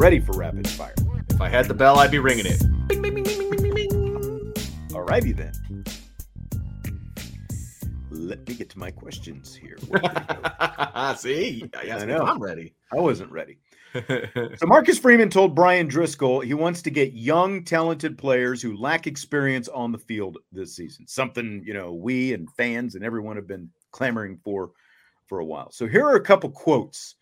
Ready 0.00 0.18
for 0.18 0.32
rapid 0.32 0.66
fire? 0.66 0.94
If 1.28 1.42
I 1.42 1.50
had 1.50 1.66
the 1.68 1.74
bell, 1.74 1.98
I'd 1.98 2.10
be 2.10 2.18
ringing 2.18 2.46
it. 2.46 2.58
Bing, 2.88 3.02
bing, 3.02 3.12
bing, 3.12 3.22
bing, 3.22 3.50
bing, 3.50 3.60
bing, 3.60 3.74
bing. 3.74 4.54
All 4.94 5.02
righty 5.02 5.32
then. 5.32 5.52
Let 8.10 8.48
me 8.48 8.54
get 8.54 8.70
to 8.70 8.78
my 8.78 8.90
questions 8.90 9.54
here. 9.54 9.76
See, 11.18 11.68
I 11.76 12.06
know. 12.06 12.20
I'm 12.20 12.40
ready. 12.40 12.72
I 12.90 12.96
wasn't 12.96 13.30
ready. 13.30 13.58
so 13.92 14.64
Marcus 14.66 14.98
Freeman 14.98 15.28
told 15.28 15.54
Bryan 15.54 15.86
Driskell 15.86 16.44
he 16.44 16.54
wants 16.54 16.80
to 16.80 16.90
get 16.90 17.12
young, 17.12 17.62
talented 17.62 18.16
players 18.16 18.62
who 18.62 18.78
lack 18.78 19.06
experience 19.06 19.68
on 19.68 19.92
the 19.92 19.98
field 19.98 20.38
this 20.50 20.74
season. 20.74 21.06
Something 21.06 21.62
you 21.62 21.74
know 21.74 21.92
we 21.92 22.32
and 22.32 22.50
fans 22.52 22.94
and 22.94 23.04
everyone 23.04 23.36
have 23.36 23.46
been 23.46 23.68
clamoring 23.90 24.38
for 24.42 24.70
for 25.26 25.40
a 25.40 25.44
while. 25.44 25.70
So 25.70 25.86
here 25.86 26.06
are 26.06 26.16
a 26.16 26.24
couple 26.24 26.48
quotes 26.48 27.16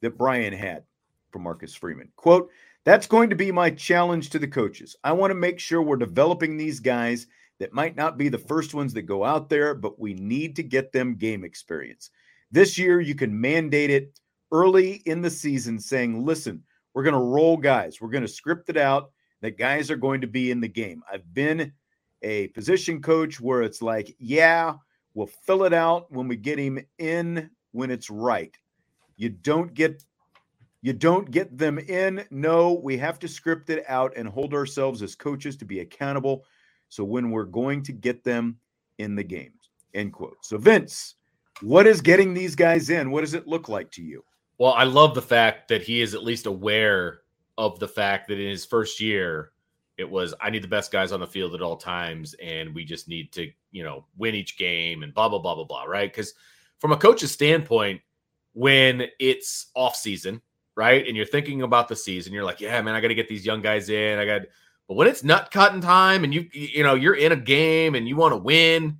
that 0.00 0.16
Bryan 0.16 0.52
had 0.52 0.84
from 1.30 1.42
Marcus 1.42 1.74
Freeman. 1.74 2.10
Quote, 2.16 2.50
that's 2.84 3.06
going 3.06 3.30
to 3.30 3.36
be 3.36 3.52
my 3.52 3.70
challenge 3.70 4.30
to 4.30 4.38
the 4.38 4.48
coaches. 4.48 4.96
I 5.04 5.12
want 5.12 5.30
to 5.30 5.34
make 5.34 5.58
sure 5.58 5.82
we're 5.82 5.96
developing 5.96 6.56
these 6.56 6.80
guys 6.80 7.26
that 7.58 7.74
might 7.74 7.94
not 7.94 8.16
be 8.16 8.28
the 8.28 8.38
first 8.38 8.72
ones 8.72 8.94
that 8.94 9.02
go 9.02 9.24
out 9.24 9.48
there, 9.48 9.74
but 9.74 10.00
we 10.00 10.14
need 10.14 10.56
to 10.56 10.62
get 10.62 10.92
them 10.92 11.16
game 11.16 11.44
experience. 11.44 12.10
This 12.50 12.78
year, 12.78 13.00
you 13.00 13.14
can 13.14 13.38
mandate 13.38 13.90
it 13.90 14.18
early 14.50 15.02
in 15.06 15.20
the 15.20 15.30
season, 15.30 15.78
saying, 15.78 16.24
listen, 16.24 16.62
we're 16.94 17.04
going 17.04 17.14
to 17.14 17.20
roll 17.20 17.56
guys, 17.56 18.00
we're 18.00 18.08
going 18.08 18.22
to 18.22 18.28
script 18.28 18.68
it 18.70 18.76
out 18.76 19.12
that 19.42 19.58
guys 19.58 19.90
are 19.90 19.96
going 19.96 20.20
to 20.20 20.26
be 20.26 20.50
in 20.50 20.60
the 20.60 20.68
game. 20.68 21.02
I've 21.10 21.32
been 21.32 21.72
a 22.22 22.48
position 22.48 23.00
coach 23.00 23.40
where 23.40 23.62
it's 23.62 23.80
like, 23.80 24.14
yeah, 24.18 24.74
we'll 25.14 25.30
fill 25.44 25.64
it 25.64 25.72
out 25.72 26.10
when 26.10 26.28
we 26.28 26.36
get 26.36 26.58
him 26.58 26.78
in 26.98 27.50
when 27.72 27.90
it's 27.90 28.10
right. 28.10 28.56
You 29.16 29.28
don't 29.28 29.74
get 29.74 30.04
you 30.82 30.92
don't 30.92 31.30
get 31.30 31.56
them 31.56 31.78
in. 31.78 32.24
No, 32.30 32.72
we 32.72 32.96
have 32.98 33.18
to 33.20 33.28
script 33.28 33.70
it 33.70 33.84
out 33.88 34.12
and 34.16 34.28
hold 34.28 34.54
ourselves 34.54 35.02
as 35.02 35.14
coaches 35.14 35.56
to 35.58 35.64
be 35.64 35.80
accountable. 35.80 36.44
So 36.88 37.04
when 37.04 37.30
we're 37.30 37.44
going 37.44 37.82
to 37.84 37.92
get 37.92 38.24
them 38.24 38.58
in 38.98 39.14
the 39.14 39.24
games, 39.24 39.70
end 39.94 40.12
quote. 40.12 40.38
So, 40.42 40.58
Vince, 40.58 41.16
what 41.60 41.86
is 41.86 42.00
getting 42.00 42.32
these 42.32 42.54
guys 42.54 42.90
in? 42.90 43.10
What 43.10 43.20
does 43.20 43.34
it 43.34 43.46
look 43.46 43.68
like 43.68 43.90
to 43.92 44.02
you? 44.02 44.24
Well, 44.58 44.72
I 44.72 44.84
love 44.84 45.14
the 45.14 45.22
fact 45.22 45.68
that 45.68 45.82
he 45.82 46.00
is 46.00 46.14
at 46.14 46.24
least 46.24 46.46
aware 46.46 47.20
of 47.58 47.78
the 47.78 47.88
fact 47.88 48.28
that 48.28 48.38
in 48.38 48.48
his 48.48 48.64
first 48.64 49.00
year, 49.00 49.52
it 49.98 50.08
was 50.08 50.34
I 50.40 50.48
need 50.48 50.62
the 50.62 50.68
best 50.68 50.90
guys 50.90 51.12
on 51.12 51.20
the 51.20 51.26
field 51.26 51.54
at 51.54 51.62
all 51.62 51.76
times, 51.76 52.34
and 52.42 52.74
we 52.74 52.84
just 52.84 53.06
need 53.06 53.32
to, 53.32 53.50
you 53.70 53.84
know, 53.84 54.06
win 54.16 54.34
each 54.34 54.56
game 54.56 55.02
and 55.02 55.12
blah 55.12 55.28
blah 55.28 55.38
blah 55.38 55.54
blah 55.54 55.64
blah. 55.64 55.84
Right? 55.84 56.10
Because 56.10 56.34
from 56.78 56.92
a 56.92 56.96
coach's 56.96 57.32
standpoint, 57.32 58.00
when 58.54 59.04
it's 59.18 59.66
off 59.74 59.94
season, 59.94 60.40
right? 60.76 61.06
And 61.06 61.16
you're 61.16 61.26
thinking 61.26 61.62
about 61.62 61.88
the 61.88 61.96
season, 61.96 62.32
you're 62.32 62.44
like, 62.44 62.60
yeah, 62.60 62.80
man, 62.82 62.94
I 62.94 63.00
got 63.00 63.08
to 63.08 63.14
get 63.14 63.28
these 63.28 63.44
young 63.44 63.60
guys 63.60 63.88
in. 63.88 64.18
I 64.18 64.24
got, 64.24 64.42
but 64.88 64.94
when 64.94 65.08
it's 65.08 65.22
nut 65.22 65.50
cutting 65.50 65.80
time 65.80 66.24
and 66.24 66.32
you, 66.32 66.48
you 66.52 66.82
know, 66.82 66.94
you're 66.94 67.14
in 67.14 67.32
a 67.32 67.36
game 67.36 67.94
and 67.94 68.08
you 68.08 68.16
want 68.16 68.32
to 68.32 68.38
win, 68.38 68.98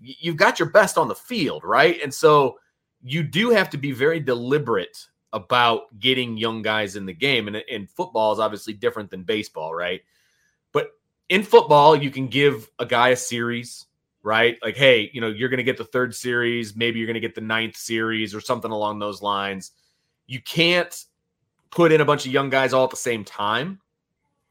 you've 0.00 0.36
got 0.36 0.58
your 0.58 0.70
best 0.70 0.98
on 0.98 1.08
the 1.08 1.14
field, 1.14 1.64
right? 1.64 2.00
And 2.02 2.12
so 2.12 2.58
you 3.02 3.22
do 3.22 3.50
have 3.50 3.70
to 3.70 3.78
be 3.78 3.92
very 3.92 4.20
deliberate 4.20 5.06
about 5.32 5.98
getting 5.98 6.36
young 6.36 6.62
guys 6.62 6.96
in 6.96 7.06
the 7.06 7.12
game. 7.12 7.48
And, 7.48 7.56
and 7.70 7.88
football 7.88 8.32
is 8.32 8.38
obviously 8.38 8.74
different 8.74 9.10
than 9.10 9.22
baseball, 9.22 9.74
right? 9.74 10.02
But 10.72 10.90
in 11.28 11.42
football, 11.42 11.96
you 11.96 12.10
can 12.10 12.28
give 12.28 12.70
a 12.78 12.86
guy 12.86 13.10
a 13.10 13.16
series, 13.16 13.86
right? 14.22 14.58
Like, 14.62 14.76
hey, 14.76 15.10
you 15.12 15.20
know, 15.20 15.28
you're 15.28 15.48
going 15.48 15.58
to 15.58 15.64
get 15.64 15.78
the 15.78 15.84
third 15.84 16.14
series, 16.14 16.76
maybe 16.76 16.98
you're 16.98 17.06
going 17.06 17.14
to 17.14 17.20
get 17.20 17.34
the 17.34 17.40
ninth 17.40 17.76
series 17.76 18.34
or 18.34 18.40
something 18.40 18.70
along 18.70 18.98
those 18.98 19.22
lines 19.22 19.72
you 20.32 20.40
can't 20.40 21.04
put 21.70 21.92
in 21.92 22.00
a 22.00 22.04
bunch 22.04 22.24
of 22.24 22.32
young 22.32 22.48
guys 22.48 22.72
all 22.72 22.84
at 22.84 22.90
the 22.90 22.96
same 22.96 23.22
time. 23.22 23.78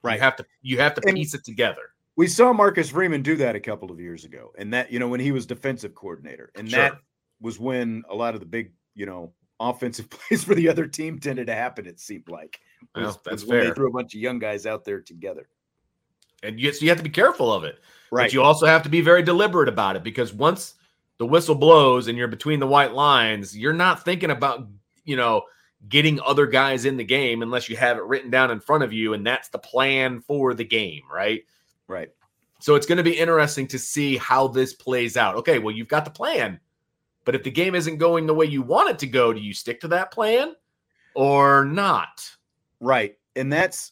Right. 0.03 0.16
You 0.16 0.22
have 0.22 0.36
to 0.36 0.46
you 0.62 0.78
have 0.80 0.94
to 0.96 1.02
and 1.08 1.16
piece 1.16 1.34
it 1.34 1.44
together. 1.44 1.94
We 2.16 2.28
saw 2.28 2.53
Marcus 2.53 2.90
Freeman 2.90 3.24
do 3.24 3.36
that 3.38 3.56
a 3.56 3.59
couple 3.59 3.92
of 3.92 4.00
years 4.00 4.25
ago. 4.25 4.52
And 4.58 4.74
that, 4.74 4.92
you 4.92 5.00
know, 5.00 5.08
when 5.08 5.19
he 5.19 5.31
was 5.31 5.46
defensive 5.46 5.96
coordinator. 5.96 6.52
And 6.56 6.69
sure. 6.69 6.80
that 6.80 6.97
was 7.40 7.59
when 7.59 8.03
a 8.09 8.16
lot 8.16 8.36
of 8.36 8.42
the 8.42 8.46
big, 8.46 8.74
you 8.94 9.06
know, 9.08 9.31
offensive 9.59 10.09
plays 10.09 10.44
for 10.44 10.53
the 10.53 10.69
other 10.69 10.86
team 10.86 11.19
tended 11.19 11.47
to 11.47 11.56
happen, 11.56 11.88
it 11.88 12.00
seemed 12.00 12.30
like. 12.30 12.59
Was, 12.96 13.06
well, 13.06 13.22
that's 13.25 13.44
fair. 13.44 13.66
they 13.66 13.72
threw 13.72 13.88
a 13.88 13.92
bunch 13.92 14.13
of 14.13 14.22
young 14.22 14.38
guys 14.38 14.68
out 14.68 14.86
there 14.86 15.00
together. 15.00 15.48
And 16.44 16.59
you, 16.59 16.72
so 16.74 16.84
you 16.84 16.90
have 16.90 16.98
to 16.98 17.03
be 17.03 17.09
careful 17.09 17.52
of 17.52 17.63
it. 17.63 17.80
Right. 18.12 18.25
But 18.25 18.34
you 18.34 18.44
also 18.44 18.66
have 18.66 18.84
to 18.84 18.90
be 18.90 19.02
very 19.02 19.24
deliberate 19.24 19.69
about 19.69 19.96
it 19.96 20.03
because 20.03 20.34
once 20.34 20.75
the 21.18 21.25
whistle 21.25 21.56
blows 21.56 22.08
and 22.08 22.18
you're 22.18 22.28
between 22.28 22.59
the 22.59 22.68
white 22.68 22.94
lines, 22.94 23.58
you're 23.58 23.74
not 23.74 24.03
thinking 24.03 24.31
about, 24.31 24.68
you 25.06 25.16
know, 25.16 25.44
getting 25.90 26.19
other 26.22 26.46
guys 26.46 26.86
in 26.86 26.97
the 26.97 27.03
game 27.03 27.42
unless 27.42 27.69
you 27.69 27.75
have 27.75 27.97
it 27.97 28.03
written 28.03 28.30
down 28.30 28.52
in 28.52 28.59
front 28.59 28.84
of 28.84 28.94
you 28.94 29.14
and 29.14 29.25
that's 29.25 29.50
the 29.50 29.59
plan 29.59 30.22
for 30.22 30.53
the 30.53 30.64
game, 30.64 31.02
right? 31.12 31.44
Right. 31.88 32.09
So 32.59 32.75
it's 32.75 32.86
going 32.86 32.97
to 32.97 33.03
be 33.03 33.18
interesting 33.18 33.68
to 33.68 33.80
see 33.80 34.18
how 34.18 34.47
this 34.47 34.74
plays 34.74 35.18
out. 35.18 35.36
Okay, 35.38 35.59
well 35.59 35.74
you've 35.74 35.88
got 35.88 36.06
the 36.06 36.12
plan. 36.12 36.59
But 37.25 37.36
if 37.36 37.44
the 37.44 37.52
game 37.52 37.75
isn't 37.75 37.97
going 37.97 38.25
the 38.25 38.34
way 38.34 38.46
you 38.46 38.62
want 38.62 38.90
it 38.90 39.00
to 39.00 39.08
go, 39.08 39.31
do 39.34 39.40
you 39.40 39.53
stick 39.53 39.81
to 39.81 39.88
that 39.90 40.12
plan 40.12 40.56
or 41.14 41.66
not? 41.66 42.30
Right. 42.80 43.16
And 43.36 43.52
that's 43.52 43.92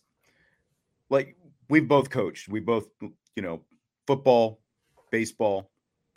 like 1.09 1.35
we've 1.69 1.87
both 1.87 2.09
coached. 2.09 2.49
We 2.49 2.59
both, 2.59 2.87
you 3.01 3.41
know, 3.41 3.61
football, 4.07 4.59
baseball, 5.11 5.69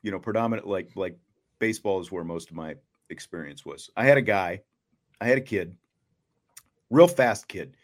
you 0.03 0.11
know, 0.11 0.19
predominant 0.19 0.67
like 0.67 0.91
like 0.97 1.19
baseball 1.59 2.01
is 2.01 2.11
where 2.11 2.25
most 2.25 2.51
of 2.51 2.57
my 2.57 2.75
experience 3.11 3.65
was. 3.65 3.91
I 3.97 4.05
had 4.05 4.19
a 4.19 4.23
guy 4.23 4.63
I 5.23 5.27
had 5.27 5.39
a 5.39 5.43
kid, 5.43 5.77
real 6.91 7.07
fast 7.07 7.47
kid, 7.47 7.77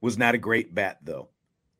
was 0.00 0.16
not 0.16 0.36
a 0.36 0.38
great 0.38 0.72
bat 0.72 0.98
though. 1.02 1.28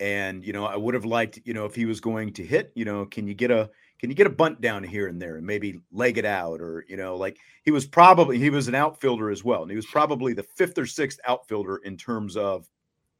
And 0.01 0.45
you 0.45 0.53
know, 0.53 0.67
I 0.67 0.77
would 0.77 0.95
have 0.95 1.05
liked, 1.05 1.39
you 1.45 1.55
know, 1.55 1.65
if 1.65 1.77
he 1.77 1.85
was 1.85 2.01
going 2.01 2.33
to 2.33 2.45
hit, 2.45 2.73
you 2.75 2.85
know, 2.85 3.07
can 3.07 3.29
you 3.29 3.35
get 3.35 3.53
a 3.53 3.71
can 4.01 4.11
you 4.11 4.17
get 4.17 4.27
a 4.27 4.31
bunt 4.31 4.61
down 4.61 4.83
here 4.83 5.07
and 5.07 5.23
there 5.23 5.37
and 5.37 5.47
maybe 5.47 5.79
leg 5.93 6.19
it 6.19 6.25
out 6.25 6.61
or 6.61 6.85
you 6.89 6.97
know, 6.97 7.15
like 7.17 7.39
he 7.63 7.71
was 7.71 7.87
probably 7.87 8.37
he 8.37 8.51
was 8.51 8.67
an 8.67 8.75
outfielder 8.75 9.31
as 9.31 9.45
well. 9.45 9.63
And 9.63 9.71
he 9.71 9.77
was 9.77 9.87
probably 9.87 10.33
the 10.33 10.43
fifth 10.43 10.77
or 10.77 10.87
sixth 10.87 11.21
outfielder 11.25 11.77
in 11.85 11.97
terms 11.97 12.37
of 12.37 12.69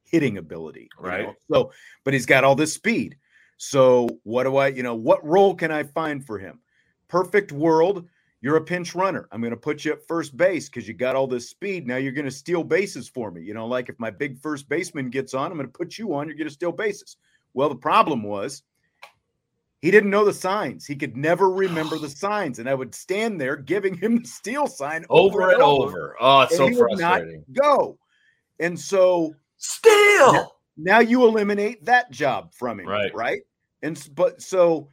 hitting 0.03 0.39
ability. 0.39 0.89
Right. 0.99 1.27
Know? 1.27 1.35
So, 1.49 1.71
but 2.03 2.13
he's 2.13 2.25
got 2.25 2.43
all 2.43 2.55
this 2.55 2.73
speed. 2.73 3.15
So 3.55 4.09
what 4.23 4.43
do 4.43 4.57
I, 4.57 4.67
you 4.67 4.83
know, 4.83 4.95
what 4.95 5.25
role 5.25 5.55
can 5.55 5.71
I 5.71 5.83
find 5.83 6.25
for 6.25 6.37
him? 6.37 6.59
Perfect 7.07 7.53
world 7.53 8.09
you're 8.41 8.57
a 8.57 8.61
pinch 8.61 8.95
runner. 8.95 9.27
I'm 9.31 9.39
going 9.39 9.51
to 9.51 9.57
put 9.57 9.85
you 9.85 9.91
at 9.91 10.07
first 10.07 10.35
base 10.35 10.67
because 10.67 10.87
you 10.87 10.95
got 10.95 11.15
all 11.15 11.27
this 11.27 11.49
speed. 11.49 11.87
Now 11.87 11.97
you're 11.97 12.11
going 12.11 12.25
to 12.25 12.31
steal 12.31 12.63
bases 12.63 13.07
for 13.07 13.29
me. 13.29 13.41
You 13.43 13.53
know, 13.53 13.67
like 13.67 13.87
if 13.87 13.99
my 13.99 14.09
big 14.09 14.39
first 14.39 14.67
baseman 14.67 15.11
gets 15.11 15.35
on, 15.35 15.51
I'm 15.51 15.57
going 15.57 15.67
to 15.67 15.77
put 15.77 15.97
you 15.97 16.15
on. 16.15 16.27
You're 16.27 16.37
going 16.37 16.47
to 16.47 16.53
steal 16.53 16.71
bases. 16.71 17.17
Well, 17.53 17.69
the 17.69 17.75
problem 17.75 18.23
was 18.23 18.63
he 19.81 19.91
didn't 19.91 20.09
know 20.09 20.25
the 20.25 20.33
signs. 20.33 20.87
He 20.87 20.95
could 20.95 21.15
never 21.15 21.51
remember 21.51 21.99
the 21.99 22.09
signs. 22.09 22.57
And 22.57 22.67
I 22.67 22.73
would 22.73 22.95
stand 22.95 23.39
there 23.39 23.55
giving 23.55 23.95
him 23.95 24.23
the 24.23 24.27
steal 24.27 24.65
sign 24.65 25.05
over, 25.09 25.43
over 25.43 25.51
and 25.51 25.61
over. 25.61 25.85
over. 25.85 26.15
Oh, 26.19 26.41
it's 26.41 26.57
so 26.57 26.73
frustrating. 26.73 27.45
go. 27.61 27.99
And 28.59 28.79
so 28.79 29.35
steal. 29.57 30.33
Now, 30.33 30.51
now, 30.77 30.99
you 30.99 31.25
eliminate 31.25 31.85
that 31.85 32.09
job 32.11 32.53
from 32.53 32.79
him. 32.79 32.87
Right. 32.87 33.13
Right. 33.13 33.41
And 33.83 34.07
but 34.15 34.41
so 34.41 34.89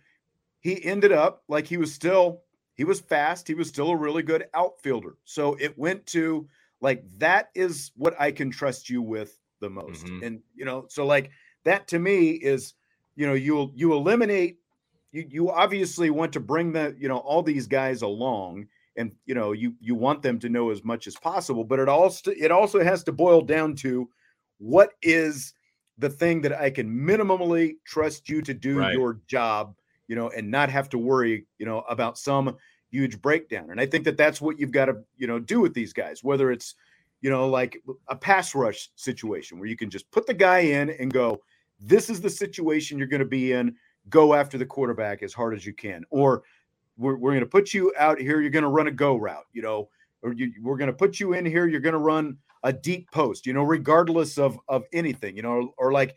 he 0.61 0.83
ended 0.85 1.13
up 1.13 1.45
like 1.49 1.67
he 1.67 1.77
was 1.77 1.95
still 1.95 2.43
he 2.79 2.85
was 2.85 3.01
fast. 3.01 3.49
He 3.49 3.55
was 3.55 3.69
still 3.69 3.91
a 3.91 3.97
really 3.97 4.23
good 4.23 4.47
outfielder. 4.55 5.17
So 5.25 5.55
it 5.61 5.77
went 5.77 6.07
to 6.07 6.49
like 6.81 7.05
that 7.19 7.51
is 7.55 7.91
what 7.97 8.19
I 8.21 8.31
can 8.31 8.51
trust 8.51 8.89
you 8.89 9.03
with 9.03 9.37
the 9.61 9.69
most. 9.69 10.07
Mm-hmm. 10.07 10.25
And 10.25 10.41
you 10.55 10.65
know, 10.65 10.87
so 10.89 11.05
like 11.05 11.31
that 11.65 11.89
to 11.89 11.99
me 11.99 12.31
is 12.31 12.75
you 13.17 13.27
know 13.27 13.35
you 13.35 13.73
you 13.75 13.93
eliminate 13.93 14.59
you 15.11 15.27
you 15.29 15.51
obviously 15.51 16.09
want 16.11 16.33
to 16.35 16.41
bring 16.41 16.73
the 16.73 16.95
you 16.97 17.09
know 17.09 17.19
all 17.19 17.43
these 17.43 17.67
guys 17.67 18.03
along 18.03 18.69
and 18.97 19.11
you 19.27 19.35
know 19.35 19.51
you 19.51 19.75
you 19.81 19.97
want 19.97 20.23
them 20.23 20.39
to 20.39 20.49
know 20.49 20.71
as 20.71 20.85
much 20.85 21.09
as 21.09 21.17
possible 21.17 21.65
but 21.65 21.81
it 21.81 21.89
also 21.89 22.31
it 22.31 22.53
also 22.53 22.83
has 22.83 23.03
to 23.03 23.13
boil 23.13 23.41
down 23.41 23.75
to 23.75 24.09
what 24.59 24.93
is 25.03 25.53
the 25.99 26.09
thing 26.11 26.43
that 26.43 26.53
I 26.53 26.71
can 26.71 26.89
minimally 26.89 27.75
trust 27.85 28.29
you 28.29 28.41
to 28.43 28.55
do 28.55 28.79
right. 28.79 28.93
your 28.93 29.21
job 29.27 29.75
you 30.09 30.17
know 30.17 30.29
and 30.31 30.51
not 30.51 30.69
have 30.71 30.89
to 30.91 30.99
worry 30.99 31.47
you 31.59 31.67
know 31.67 31.81
about 31.89 32.19
some 32.19 32.57
huge 32.91 33.21
breakdown 33.21 33.71
and 33.71 33.81
I 33.81 33.87
think 33.87 34.05
that 34.05 34.17
that's 34.17 34.41
what 34.41 34.59
you've 34.59 34.73
got 34.73 34.87
to 34.87 34.97
you 35.17 35.27
know 35.27 35.39
do 35.39 35.61
with 35.61 35.75
these 35.75 35.93
guys 35.93 36.25
whether 36.25 36.51
it's 36.51 36.75
you 37.21 37.31
know 37.31 37.49
like 37.49 37.83
a 38.09 38.17
pass 38.17 38.55
rush 38.55 38.91
situation 38.97 39.59
where 39.59 39.69
you 39.69 39.77
can 39.77 39.91
just 39.91 40.11
put 40.11 40.27
the 40.27 40.35
guy 40.35 40.61
in 40.61 40.91
and 40.91 41.13
go 41.13 41.41
this 41.81 42.11
is 42.11 42.21
the 42.21 42.31
situation 42.31 42.99
you're 42.99 43.07
going 43.07 43.21
to 43.21 43.27
be 43.27 43.53
in 43.53 43.75
go 44.09 44.35
after 44.35 44.59
the 44.59 44.67
quarterback 44.67 45.23
as 45.23 45.33
hard 45.33 45.55
as 45.55 45.67
you 45.67 45.73
can. 45.73 46.05
Or 46.11 46.43
we're, 46.97 47.17
we're 47.17 47.33
going 47.33 47.41
to 47.41 47.47
put 47.47 47.75
you 47.75 47.93
out 47.99 48.21
here. 48.21 48.41
You're 48.41 48.51
going 48.51 48.65
to 48.65 48.69
run 48.69 48.87
a 48.87 48.93
go 48.93 49.17
route, 49.17 49.47
you 49.53 49.63
know, 49.63 49.89
or 50.23 50.33
you, 50.33 50.53
we're 50.63 50.77
going 50.77 50.91
to 50.91 50.97
put 50.97 51.21
you 51.21 51.35
in 51.35 51.47
here. 51.47 51.67
You're 51.67 51.81
going 51.81 51.93
to 51.93 51.99
run 51.99 52.39
a 52.65 52.73
deep 52.73 53.11
post, 53.11 53.47
you 53.47 53.53
know, 53.53 53.63
regardless 53.63 54.39
of, 54.39 54.59
of 54.69 54.85
anything, 54.93 55.37
you 55.37 55.43
know, 55.43 55.51
or, 55.51 55.69
or 55.79 55.93
like 55.93 56.17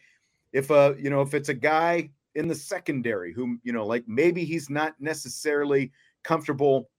if 0.53 0.69
a, 0.69 0.95
you 0.97 1.09
know, 1.09 1.21
if 1.21 1.33
it's 1.33 1.49
a 1.49 1.53
guy 1.53 2.09
in 2.35 2.47
the 2.47 2.55
secondary 2.55 3.33
who, 3.33 3.57
you 3.63 3.73
know, 3.73 3.85
like 3.85 4.03
maybe 4.07 4.45
he's 4.45 4.69
not 4.69 4.95
necessarily 4.99 5.91
comfortable 6.23 6.89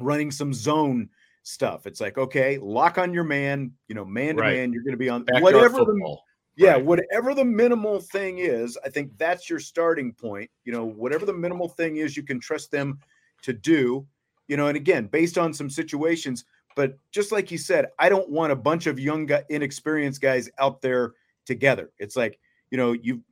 running 0.00 0.30
some 0.30 0.52
zone 0.52 1.08
stuff. 1.42 1.86
It's 1.86 2.00
like, 2.00 2.18
okay, 2.18 2.58
lock 2.58 2.98
on 2.98 3.14
your 3.14 3.24
man, 3.24 3.72
you 3.88 3.94
know, 3.94 4.04
man 4.04 4.36
to 4.36 4.42
man, 4.42 4.72
you're 4.72 4.82
going 4.82 4.92
to 4.92 4.98
be 4.98 5.08
on 5.08 5.24
whatever 5.40 5.78
the, 5.78 6.16
yeah, 6.56 6.72
right. 6.72 6.84
whatever 6.84 7.34
the 7.34 7.44
minimal 7.44 8.00
thing 8.00 8.38
is, 8.38 8.78
I 8.84 8.88
think 8.88 9.16
that's 9.18 9.50
your 9.50 9.58
starting 9.58 10.12
point. 10.12 10.50
You 10.64 10.72
know, 10.72 10.84
whatever 10.84 11.26
the 11.26 11.32
minimal 11.32 11.68
thing 11.68 11.96
is, 11.96 12.16
you 12.16 12.22
can 12.22 12.40
trust 12.40 12.70
them 12.70 12.98
to 13.42 13.52
do. 13.52 14.06
You 14.48 14.56
know, 14.56 14.66
and 14.66 14.76
again, 14.76 15.06
based 15.06 15.38
on 15.38 15.54
some 15.54 15.70
situations, 15.70 16.44
but 16.76 16.98
just 17.12 17.32
like 17.32 17.50
you 17.50 17.58
said, 17.58 17.86
I 17.98 18.08
don't 18.08 18.28
want 18.28 18.52
a 18.52 18.56
bunch 18.56 18.86
of 18.86 19.00
young, 19.00 19.28
inexperienced 19.48 20.20
guys 20.20 20.50
out 20.58 20.82
there 20.82 21.14
together. 21.46 21.90
It's 21.98 22.16
like 22.16 22.38
you 22.70 22.78
know, 22.78 22.92
you 22.92 23.22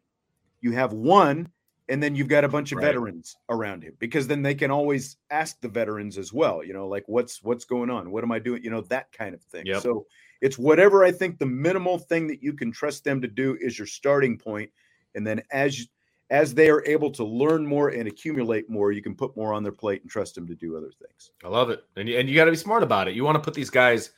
you 0.63 0.73
have 0.73 0.95
one, 0.95 1.49
and 1.89 2.03
then 2.03 2.15
you've 2.15 2.29
got 2.29 2.45
a 2.45 2.49
bunch 2.49 2.73
of 2.73 2.79
right. 2.79 2.87
veterans 2.87 3.37
around 3.51 3.83
him 3.83 3.95
because 3.99 4.27
then 4.27 4.43
they 4.43 4.55
can 4.55 4.71
always 4.71 5.19
ask 5.31 5.61
the 5.61 5.69
veterans 5.69 6.17
as 6.17 6.33
well. 6.33 6.65
You 6.65 6.73
know, 6.73 6.89
like 6.89 7.05
what's 7.07 7.43
what's 7.43 7.67
going 7.67 7.91
on? 7.91 8.11
What 8.11 8.25
am 8.25 8.33
I 8.33 8.39
doing? 8.39 8.65
You 8.65 8.71
know, 8.71 8.81
that 8.83 9.13
kind 9.13 9.35
of 9.35 9.43
thing. 9.43 9.67
Yep. 9.67 9.83
So 9.83 10.07
it's 10.41 10.57
whatever 10.57 11.05
I 11.05 11.13
think 11.13 11.39
the 11.39 11.47
minimal 11.47 11.99
thing 11.99 12.27
that 12.29 12.43
you 12.43 12.55
can 12.55 12.73
trust 12.73 13.05
them 13.05 13.21
to 13.21 13.29
do 13.29 13.59
is 13.61 13.79
your 13.79 13.87
starting 13.87 14.39
point, 14.39 14.71
and 15.15 15.27
then 15.27 15.43
as 15.51 15.87
as 16.31 16.55
they 16.55 16.71
are 16.71 16.83
able 16.87 17.11
to 17.11 17.25
learn 17.25 17.67
more 17.67 17.91
and 17.91 18.09
accumulate 18.09 18.71
more, 18.71 18.91
you 18.91 19.03
can 19.03 19.15
put 19.15 19.37
more 19.37 19.53
on 19.53 19.63
their 19.63 19.73
plate 19.73 20.01
and 20.01 20.11
trust 20.11 20.35
them 20.35 20.47
to 20.47 20.55
do 20.55 20.79
other 20.79 20.91
things. 20.99 21.31
I 21.45 21.49
love 21.49 21.69
it, 21.69 21.85
and 21.97 22.09
and 22.09 22.29
you 22.29 22.37
got 22.37 22.47
to 22.47 22.53
be 22.53 22.57
smart 22.57 22.83
about 22.83 23.09
it. 23.09 23.15
You 23.15 23.25
want 23.25 23.37
to 23.37 23.43
put 23.43 23.55
these 23.55 23.71
guys 23.71 24.13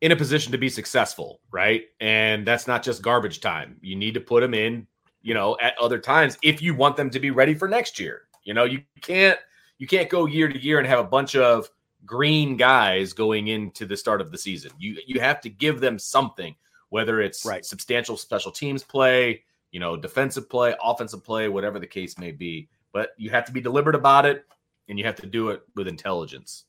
in 0.00 0.12
a 0.12 0.16
position 0.16 0.52
to 0.52 0.58
be 0.58 0.68
successful, 0.68 1.40
right? 1.50 1.84
And 2.00 2.46
that's 2.46 2.66
not 2.66 2.82
just 2.82 3.02
garbage 3.02 3.40
time. 3.40 3.76
You 3.80 3.96
need 3.96 4.14
to 4.14 4.20
put 4.20 4.40
them 4.40 4.52
in, 4.52 4.86
you 5.24 5.32
know, 5.32 5.56
at 5.60 5.76
other 5.78 5.98
times 5.98 6.38
if 6.42 6.62
you 6.62 6.74
want 6.74 6.96
them 6.96 7.10
to 7.10 7.18
be 7.18 7.32
ready 7.32 7.54
for 7.54 7.66
next 7.66 7.98
year. 7.98 8.22
You 8.44 8.52
know, 8.52 8.64
you 8.64 8.82
can't 9.00 9.38
you 9.78 9.86
can't 9.88 10.10
go 10.10 10.26
year 10.26 10.48
to 10.48 10.62
year 10.62 10.78
and 10.78 10.86
have 10.86 10.98
a 11.00 11.04
bunch 11.04 11.34
of 11.34 11.68
green 12.04 12.58
guys 12.58 13.14
going 13.14 13.48
into 13.48 13.86
the 13.86 13.96
start 13.96 14.20
of 14.20 14.30
the 14.30 14.38
season. 14.38 14.70
You 14.78 14.98
you 15.06 15.20
have 15.20 15.40
to 15.40 15.48
give 15.48 15.80
them 15.80 15.98
something, 15.98 16.54
whether 16.90 17.22
it's 17.22 17.44
right. 17.46 17.64
substantial 17.64 18.18
special 18.18 18.52
teams 18.52 18.84
play, 18.84 19.42
you 19.72 19.80
know, 19.80 19.96
defensive 19.96 20.48
play, 20.48 20.74
offensive 20.82 21.24
play, 21.24 21.48
whatever 21.48 21.78
the 21.78 21.86
case 21.86 22.18
may 22.18 22.30
be. 22.30 22.68
But 22.92 23.10
you 23.16 23.30
have 23.30 23.46
to 23.46 23.52
be 23.52 23.62
deliberate 23.62 23.96
about 23.96 24.26
it 24.26 24.44
and 24.90 24.98
you 24.98 25.06
have 25.06 25.16
to 25.16 25.26
do 25.26 25.48
it 25.48 25.62
with 25.74 25.88
intelligence. 25.88 26.64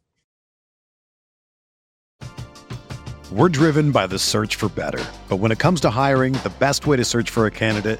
We're 3.34 3.50
driven 3.50 3.92
by 3.92 4.08
the 4.08 4.18
search 4.18 4.56
for 4.56 4.70
better. 4.70 5.04
But 5.28 5.38
when 5.38 5.52
it 5.52 5.60
comes 5.60 5.82
to 5.82 5.90
hiring, 5.90 6.34
the 6.34 6.54
best 6.58 6.88
way 6.88 6.96
to 6.96 7.04
search 7.04 7.30
for 7.30 7.48
a 7.48 7.52
candidate 7.52 8.00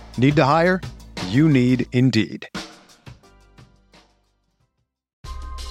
Need 0.21 0.35
to 0.35 0.43
hire? 0.43 0.79
You 1.29 1.49
need 1.49 1.87
Indeed. 1.93 2.47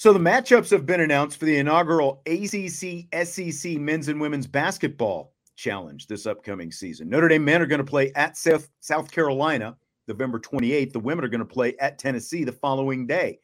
So 0.00 0.14
the 0.14 0.18
matchups 0.18 0.70
have 0.70 0.86
been 0.86 1.02
announced 1.02 1.36
for 1.36 1.44
the 1.44 1.58
inaugural 1.58 2.22
ACC 2.24 3.04
SEC 3.22 3.72
men's 3.72 4.08
and 4.08 4.18
women's 4.18 4.46
basketball 4.46 5.34
challenge 5.56 6.06
this 6.06 6.24
upcoming 6.24 6.72
season. 6.72 7.10
Notre 7.10 7.28
Dame 7.28 7.44
men 7.44 7.60
are 7.60 7.66
going 7.66 7.84
to 7.84 7.84
play 7.84 8.10
at 8.14 8.34
South, 8.38 8.70
South 8.80 9.10
Carolina 9.10 9.76
November 10.08 10.40
28th. 10.40 10.94
The 10.94 11.00
women 11.00 11.22
are 11.22 11.28
going 11.28 11.40
to 11.40 11.44
play 11.44 11.76
at 11.80 11.98
Tennessee 11.98 12.44
the 12.44 12.52
following 12.52 13.06
day. 13.06 13.40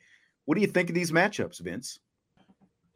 What 0.46 0.54
do 0.54 0.62
you 0.62 0.66
think 0.66 0.88
of 0.88 0.94
these 0.94 1.12
matchups, 1.12 1.60
Vince? 1.60 1.98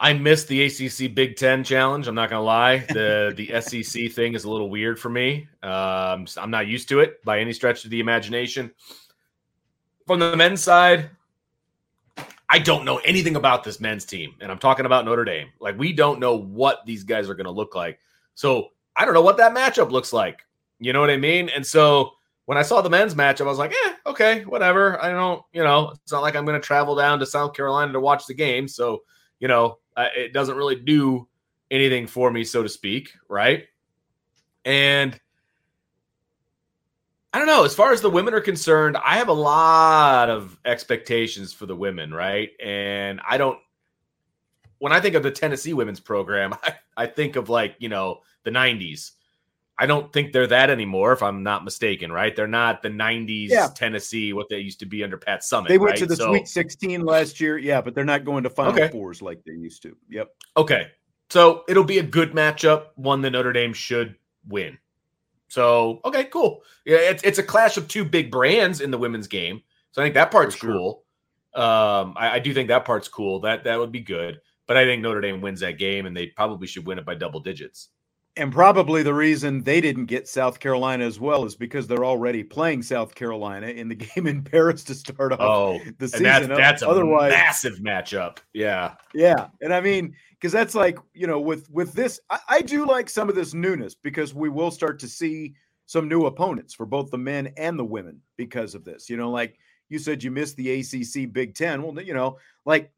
I 0.00 0.14
missed 0.14 0.49
the 0.49 0.64
ACC 0.64 1.14
Big 1.14 1.37
Ten 1.37 1.62
challenge. 1.62 2.09
I'm 2.09 2.14
not 2.14 2.31
gonna 2.31 2.43
lie. 2.43 2.79
The 2.79 3.35
the 3.37 3.61
SEC 3.61 4.11
thing 4.11 4.33
is 4.33 4.45
a 4.45 4.50
little 4.50 4.71
weird 4.71 4.99
for 4.99 5.11
me. 5.11 5.47
Um, 5.62 6.25
I'm 6.38 6.50
not 6.50 6.67
used 6.67 6.88
to 6.88 7.00
it 7.00 7.23
by 7.26 7.40
any 7.40 7.52
stretch 7.52 7.85
of 7.85 7.90
the 7.90 8.00
imagination. 8.00 8.71
From 10.07 10.19
the 10.19 10.35
men's 10.35 10.62
side, 10.62 11.11
I 12.52 12.59
don't 12.59 12.85
know 12.85 12.99
anything 12.99 13.37
about 13.37 13.62
this 13.62 13.80
men's 13.80 14.04
team, 14.04 14.35
and 14.40 14.50
I'm 14.50 14.59
talking 14.59 14.87
about 14.87 15.04
Notre 15.04 15.25
Dame. 15.25 15.49
Like 15.61 15.78
we 15.78 15.92
don't 15.92 16.19
know 16.19 16.37
what 16.37 16.85
these 16.85 17.04
guys 17.04 17.30
are 17.30 17.35
gonna 17.35 17.50
look 17.50 17.75
like. 17.75 17.99
So 18.35 18.71
I 18.97 19.04
don't 19.04 19.14
know 19.14 19.23
what 19.23 19.37
that 19.37 19.54
matchup 19.54 19.90
looks 19.90 20.12
like. 20.12 20.40
You 20.80 20.92
know 20.92 21.00
what 21.00 21.11
I 21.11 21.16
mean? 21.16 21.49
And 21.50 21.64
so 21.64 22.12
when 22.47 22.59
I 22.59 22.62
saw 22.62 22.80
the 22.80 22.90
men's 22.90 23.14
matchup, 23.14 23.42
I 23.42 23.45
was 23.45 23.59
like, 23.59 23.73
eh, 23.73 23.92
okay, 24.07 24.45
whatever. 24.45 25.00
I 25.00 25.11
don't, 25.11 25.42
you 25.52 25.62
know, 25.62 25.90
it's 26.02 26.11
not 26.11 26.23
like 26.23 26.35
I'm 26.35 26.45
going 26.45 26.61
to 26.61 26.66
travel 26.66 26.97
down 26.97 27.21
to 27.21 27.26
South 27.26 27.52
Carolina 27.52 27.92
to 27.92 28.00
watch 28.00 28.26
the 28.26 28.35
game. 28.35 28.66
So, 28.66 29.02
you 29.38 29.47
know, 29.47 29.78
uh, 29.97 30.09
it 30.16 30.33
doesn't 30.33 30.57
really 30.57 30.75
do 30.75 31.28
anything 31.71 32.07
for 32.07 32.30
me, 32.30 32.42
so 32.42 32.62
to 32.62 32.69
speak, 32.69 33.12
right? 33.28 33.66
And 34.64 35.19
I 37.33 37.39
don't 37.39 37.47
know. 37.47 37.65
As 37.65 37.75
far 37.75 37.93
as 37.93 38.01
the 38.01 38.11
women 38.11 38.35
are 38.35 38.41
concerned, 38.41 38.97
I 38.97 39.17
have 39.17 39.29
a 39.29 39.33
lot 39.33 40.29
of 40.31 40.59
expectations 40.65 41.53
for 41.53 41.67
the 41.67 41.77
women, 41.77 42.13
right? 42.13 42.51
And 42.63 43.21
I 43.29 43.39
don't. 43.39 43.59
When 44.79 44.93
I 44.93 45.01
think 45.01 45.15
of 45.15 45.23
the 45.23 45.31
Tennessee 45.31 45.73
women's 45.73 46.01
program, 46.01 46.55
I, 46.63 46.75
I 46.97 47.07
think 47.07 47.37
of 47.37 47.49
like 47.49 47.77
you 47.79 47.89
know 47.89 48.23
the 48.45 48.51
'90s. 48.51 49.13
I 49.81 49.87
don't 49.87 50.13
think 50.13 50.35
they're 50.35 50.47
that 50.47 50.69
anymore, 50.69 51.13
if 51.13 51.23
I'm 51.23 51.43
not 51.43 51.65
mistaken, 51.65 52.13
right? 52.13 52.37
They're 52.37 52.47
not 52.47 52.83
the 52.83 52.91
90s 52.91 53.49
yeah. 53.49 53.67
Tennessee, 53.75 54.35
what 54.35 54.51
they 54.51 54.59
used 54.59 54.79
to 54.81 54.87
be 54.87 55.03
under 55.03 55.17
Pat 55.17 55.41
Summitt. 55.41 55.69
They 55.69 55.79
went 55.79 55.93
right? 55.93 55.99
to 56.01 56.07
the 56.07 56.17
so, 56.17 56.29
Sweet 56.29 56.49
16 56.49 57.01
last 57.01 57.41
year, 57.41 57.57
yeah, 57.57 57.81
but 57.81 57.95
they're 57.95 58.05
not 58.05 58.27
going 58.27 58.43
to 58.43 58.51
Final 58.51 58.75
okay. 58.75 58.89
Fours 58.89 59.23
like 59.23 59.43
they 59.47 59.55
used 59.55 59.81
to. 59.85 59.97
Yep. 60.11 60.35
Okay. 60.59 60.89
So 61.31 61.65
it'll 61.67 61.83
be 61.83 61.99
a 61.99 62.03
good 62.03 62.33
matchup, 62.33 62.89
one 62.97 63.23
that 63.23 63.31
Notre 63.31 63.55
Dame 63.55 63.73
should 63.73 64.17
win. 64.47 64.77
So, 65.50 66.00
okay, 66.04 66.25
cool. 66.25 66.62
Yeah, 66.87 66.99
it's, 66.99 67.25
it's 67.25 67.40
a 67.40 67.42
clash 67.42 67.76
of 67.76 67.88
two 67.88 68.04
big 68.04 68.30
brands 68.30 68.80
in 68.80 68.92
the 68.92 68.99
women's 68.99 69.26
game. 69.26 69.62
So 69.90 70.00
I 70.00 70.04
think 70.04 70.14
that 70.14 70.30
part's 70.30 70.54
sure. 70.54 70.71
cool. 70.71 71.04
Um, 71.57 72.14
I, 72.16 72.35
I 72.35 72.38
do 72.38 72.54
think 72.54 72.69
that 72.69 72.85
part's 72.85 73.09
cool. 73.09 73.40
That 73.40 73.64
that 73.64 73.76
would 73.76 73.90
be 73.90 73.99
good. 73.99 74.40
But 74.69 74.76
I 74.76 74.85
think 74.85 75.02
Notre 75.02 75.21
Dame 75.21 75.40
wins 75.40 75.59
that 75.61 75.78
game, 75.78 76.07
and 76.07 76.16
they 76.16 76.28
probably 76.28 76.69
should 76.69 76.87
win 76.87 77.00
it 77.00 77.04
by 77.04 77.16
double 77.16 77.40
digits. 77.40 77.88
And 78.37 78.53
probably 78.53 79.03
the 79.03 79.13
reason 79.13 79.63
they 79.63 79.81
didn't 79.81 80.07
get 80.07 80.29
South 80.29 80.61
Carolina 80.61 81.05
as 81.05 81.19
well 81.19 81.45
is 81.45 81.57
because 81.57 81.87
they're 81.87 82.05
already 82.05 82.45
playing 82.45 82.83
South 82.83 83.15
Carolina 83.15 83.67
in 83.67 83.89
the 83.89 83.95
game 83.97 84.27
in 84.27 84.43
Paris 84.43 84.85
to 84.85 84.95
start 84.95 85.33
off 85.33 85.41
oh, 85.41 85.81
the 85.99 86.09
season. 86.09 86.25
That's, 86.25 86.49
that's 86.49 86.83
Otherwise, 86.83 87.33
massive 87.33 87.79
matchup. 87.79 88.39
Yeah. 88.53 88.95
Yeah. 89.15 89.49
And 89.61 89.75
I 89.75 89.81
mean, 89.81 90.15
because 90.31 90.53
that's 90.53 90.75
like, 90.75 90.99
you 91.13 91.27
know, 91.27 91.41
with 91.41 91.69
with 91.71 91.93
this, 91.93 92.21
I, 92.31 92.39
I 92.49 92.61
do 92.63 92.87
like 92.87 93.11
some 93.11 93.29
of 93.29 93.35
this 93.35 93.53
newness 93.53 93.95
because 93.95 94.33
we 94.33 94.49
will 94.49 94.71
start 94.71 94.99
to 95.01 95.09
see 95.09 95.55
some 95.87 96.09
new 96.09 96.27
opponents 96.27 96.73
for 96.73 96.87
both 96.87 97.11
the 97.11 97.19
men 97.19 97.53
and 97.57 97.77
the 97.77 97.85
women 97.85 98.21
because 98.37 98.77
of 98.77 98.85
this. 98.85 99.11
You 99.11 99.17
know, 99.17 99.31
like 99.31 99.59
you 99.89 99.99
said, 99.99 100.23
you 100.23 100.31
missed 100.31 100.57
the 100.57 100.81
ACC 100.81 101.33
Big 101.33 101.57
Ten. 101.57 101.83
Well, 101.83 102.01
you 102.01 102.15
know, 102.15 102.39
like 102.65 102.93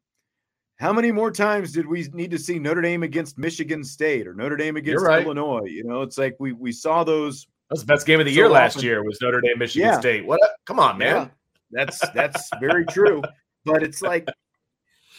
how 0.79 0.91
many 0.91 1.11
more 1.11 1.31
times 1.31 1.71
did 1.71 1.85
we 1.85 2.07
need 2.13 2.31
to 2.31 2.39
see 2.39 2.59
Notre 2.59 2.81
Dame 2.81 3.03
against 3.03 3.37
Michigan 3.37 3.83
State 3.83 4.27
or 4.27 4.33
Notre 4.33 4.57
Dame 4.57 4.77
against 4.77 5.05
right. 5.05 5.23
Illinois? 5.25 5.65
You 5.65 5.83
know, 5.83 6.01
it's 6.01 6.17
like 6.17 6.35
we 6.39 6.53
we 6.53 6.71
saw 6.71 7.03
those. 7.03 7.47
That's 7.69 7.81
the 7.81 7.87
best 7.87 8.05
game 8.05 8.19
of 8.19 8.25
the 8.25 8.33
so 8.33 8.37
year 8.37 8.49
last 8.49 8.77
often. 8.77 8.85
year 8.85 9.03
was 9.03 9.19
Notre 9.21 9.41
Dame 9.41 9.59
Michigan 9.59 9.89
yeah. 9.89 9.99
State. 9.99 10.25
What? 10.25 10.41
A, 10.43 10.49
come 10.65 10.79
on, 10.79 10.97
man. 10.97 11.15
Yeah. 11.15 11.27
That's 11.71 11.99
that's 12.11 12.49
very 12.59 12.85
true. 12.89 13.21
But 13.65 13.83
it's 13.83 14.01
like 14.01 14.27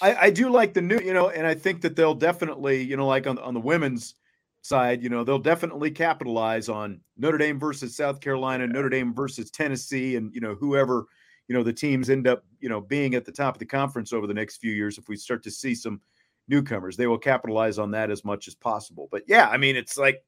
I, 0.02 0.14
I 0.14 0.30
do 0.30 0.50
like 0.50 0.74
the 0.74 0.82
new, 0.82 0.98
you 0.98 1.14
know, 1.14 1.30
and 1.30 1.46
I 1.46 1.54
think 1.54 1.80
that 1.82 1.96
they'll 1.96 2.14
definitely, 2.14 2.82
you 2.82 2.96
know, 2.96 3.06
like 3.06 3.26
on 3.26 3.38
on 3.38 3.54
the 3.54 3.60
women's 3.60 4.14
side, 4.62 5.02
you 5.02 5.08
know, 5.08 5.24
they'll 5.24 5.38
definitely 5.38 5.90
capitalize 5.90 6.68
on 6.68 7.00
Notre 7.16 7.38
Dame 7.38 7.60
versus 7.60 7.96
South 7.96 8.20
Carolina, 8.20 8.66
Notre 8.66 8.88
Dame 8.88 9.14
versus 9.14 9.50
Tennessee, 9.50 10.16
and 10.16 10.34
you 10.34 10.40
know 10.40 10.54
whoever 10.54 11.06
you 11.48 11.54
know 11.54 11.62
the 11.62 11.72
teams 11.72 12.10
end 12.10 12.26
up 12.26 12.44
you 12.60 12.68
know 12.68 12.80
being 12.80 13.14
at 13.14 13.24
the 13.24 13.32
top 13.32 13.54
of 13.54 13.58
the 13.58 13.66
conference 13.66 14.12
over 14.12 14.26
the 14.26 14.34
next 14.34 14.58
few 14.58 14.72
years 14.72 14.98
if 14.98 15.08
we 15.08 15.16
start 15.16 15.42
to 15.44 15.50
see 15.50 15.74
some 15.74 16.00
newcomers. 16.48 16.96
They 16.96 17.06
will 17.06 17.18
capitalize 17.18 17.78
on 17.78 17.90
that 17.92 18.10
as 18.10 18.24
much 18.24 18.48
as 18.48 18.54
possible. 18.54 19.08
But 19.10 19.22
yeah 19.26 19.48
i 19.48 19.56
mean 19.56 19.76
it's 19.76 19.96
like 19.96 20.22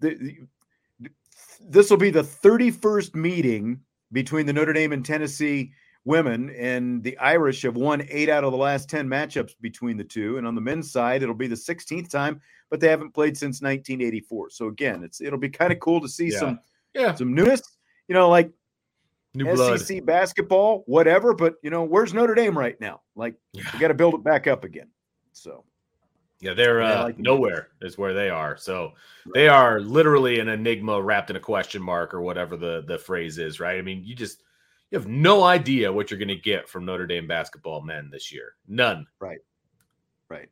the, 0.00 0.14
the, 1.00 1.10
this 1.60 1.90
will 1.90 1.96
be 1.96 2.10
the 2.10 2.22
31st 2.22 3.14
meeting 3.14 3.80
between 4.10 4.46
the 4.46 4.52
notre 4.52 4.72
dame 4.72 4.92
and 4.92 5.04
tennessee 5.04 5.72
women 6.04 6.50
and 6.50 7.04
the 7.04 7.16
irish 7.18 7.62
have 7.62 7.76
won 7.76 8.04
eight 8.10 8.28
out 8.28 8.42
of 8.42 8.50
the 8.50 8.58
last 8.58 8.90
10 8.90 9.06
matchups 9.06 9.52
between 9.60 9.96
the 9.96 10.02
two. 10.02 10.36
And 10.36 10.46
on 10.46 10.56
the 10.56 10.60
men's 10.60 10.90
side 10.90 11.22
it'll 11.22 11.34
be 11.34 11.46
the 11.46 11.54
16th 11.54 12.10
time 12.10 12.40
but 12.68 12.80
they 12.80 12.88
haven't 12.88 13.14
played 13.14 13.36
since 13.36 13.62
1984 13.62 14.50
so 14.50 14.66
again 14.66 15.04
it's 15.04 15.20
it'll 15.20 15.38
be 15.38 15.48
kind 15.48 15.72
of 15.72 15.78
cool 15.78 16.00
to 16.00 16.08
see 16.08 16.30
yeah. 16.32 16.38
some 16.38 16.60
yeah. 16.94 17.14
some 17.14 17.34
newness. 17.34 17.62
You 18.08 18.14
know 18.14 18.28
like 18.28 18.50
New 19.34 19.56
SEC 19.56 20.04
basketball, 20.04 20.82
whatever. 20.86 21.32
But 21.34 21.54
you 21.62 21.70
know, 21.70 21.84
where's 21.84 22.12
Notre 22.12 22.34
Dame 22.34 22.56
right 22.56 22.78
now? 22.80 23.00
Like, 23.16 23.34
yeah. 23.52 23.64
we 23.72 23.78
got 23.78 23.88
to 23.88 23.94
build 23.94 24.14
it 24.14 24.24
back 24.24 24.46
up 24.46 24.64
again. 24.64 24.88
So, 25.32 25.64
yeah, 26.40 26.54
they're 26.54 26.82
uh, 26.82 27.04
like 27.04 27.18
nowhere 27.18 27.68
is 27.80 27.96
where 27.96 28.12
they 28.12 28.28
are. 28.28 28.56
So 28.56 28.92
right. 29.24 29.34
they 29.34 29.48
are 29.48 29.80
literally 29.80 30.40
an 30.40 30.48
enigma 30.48 31.00
wrapped 31.00 31.30
in 31.30 31.36
a 31.36 31.40
question 31.40 31.82
mark 31.82 32.12
or 32.12 32.20
whatever 32.20 32.56
the 32.56 32.84
the 32.86 32.98
phrase 32.98 33.38
is. 33.38 33.60
Right? 33.60 33.78
I 33.78 33.82
mean, 33.82 34.02
you 34.04 34.14
just 34.14 34.42
you 34.90 34.98
have 34.98 35.08
no 35.08 35.44
idea 35.44 35.90
what 35.90 36.10
you're 36.10 36.18
going 36.18 36.28
to 36.28 36.36
get 36.36 36.68
from 36.68 36.84
Notre 36.84 37.06
Dame 37.06 37.26
basketball 37.26 37.80
men 37.80 38.10
this 38.12 38.30
year. 38.30 38.54
None. 38.68 39.06
Right. 39.18 39.38
Right. 40.28 40.50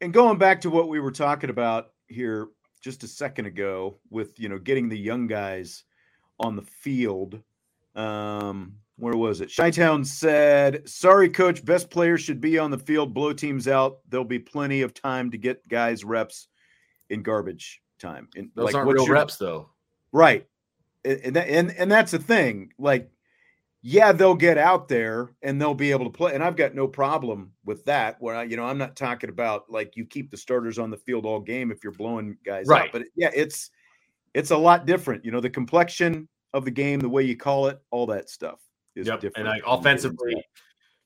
And 0.00 0.12
going 0.12 0.38
back 0.38 0.60
to 0.60 0.70
what 0.70 0.88
we 0.88 1.00
were 1.00 1.10
talking 1.10 1.50
about 1.50 1.92
here 2.06 2.48
just 2.80 3.02
a 3.02 3.08
second 3.08 3.46
ago 3.46 3.98
with 4.10 4.38
you 4.38 4.48
know 4.48 4.58
getting 4.58 4.88
the 4.88 4.98
young 4.98 5.26
guys 5.26 5.82
on 6.38 6.54
the 6.54 6.62
field 6.62 7.40
um, 7.94 8.74
where 8.96 9.16
was 9.16 9.40
it? 9.40 9.48
Shytown 9.48 10.06
said, 10.06 10.88
"Sorry, 10.88 11.28
coach. 11.28 11.64
Best 11.64 11.90
players 11.90 12.20
should 12.20 12.40
be 12.40 12.58
on 12.58 12.70
the 12.70 12.78
field. 12.78 13.12
Blow 13.12 13.32
teams 13.32 13.66
out. 13.66 13.98
There'll 14.08 14.24
be 14.24 14.38
plenty 14.38 14.82
of 14.82 14.94
time 14.94 15.30
to 15.32 15.38
get 15.38 15.66
guys 15.68 16.04
reps 16.04 16.48
in 17.10 17.22
garbage 17.22 17.80
time. 17.98 18.28
And, 18.36 18.50
Those 18.54 18.66
like, 18.66 18.74
aren't 18.74 18.92
real 18.92 19.04
your, 19.04 19.14
reps, 19.14 19.36
though. 19.36 19.70
Right, 20.12 20.46
and 21.04 21.34
that, 21.36 21.48
and 21.48 21.72
and 21.72 21.90
that's 21.90 22.12
the 22.12 22.18
thing. 22.18 22.72
Like, 22.78 23.10
yeah, 23.82 24.12
they'll 24.12 24.34
get 24.34 24.58
out 24.58 24.88
there 24.88 25.30
and 25.42 25.60
they'll 25.60 25.74
be 25.74 25.90
able 25.90 26.04
to 26.04 26.10
play. 26.10 26.34
And 26.34 26.42
I've 26.42 26.56
got 26.56 26.74
no 26.74 26.86
problem 26.86 27.52
with 27.64 27.84
that. 27.86 28.16
Where 28.20 28.36
I, 28.36 28.44
you 28.44 28.56
know, 28.56 28.64
I'm 28.64 28.78
not 28.78 28.94
talking 28.94 29.28
about 29.30 29.64
like 29.68 29.96
you 29.96 30.06
keep 30.06 30.30
the 30.30 30.36
starters 30.36 30.78
on 30.78 30.90
the 30.90 30.96
field 30.96 31.26
all 31.26 31.40
game 31.40 31.72
if 31.72 31.82
you're 31.82 31.92
blowing 31.92 32.36
guys 32.44 32.66
right. 32.66 32.84
out. 32.84 32.92
But 32.92 33.02
yeah, 33.16 33.30
it's 33.34 33.70
it's 34.34 34.52
a 34.52 34.56
lot 34.56 34.86
different. 34.86 35.24
You 35.24 35.32
know, 35.32 35.40
the 35.40 35.50
complexion 35.50 36.28
of 36.54 36.64
the 36.64 36.70
game, 36.70 37.00
the 37.00 37.08
way 37.08 37.24
you 37.24 37.36
call 37.36 37.66
it, 37.66 37.82
all 37.90 38.06
that 38.06 38.30
stuff 38.30 38.60
is 38.94 39.08
yep. 39.08 39.20
different. 39.20 39.48
And 39.48 39.56
like 39.56 39.64
offensively, 39.66 40.42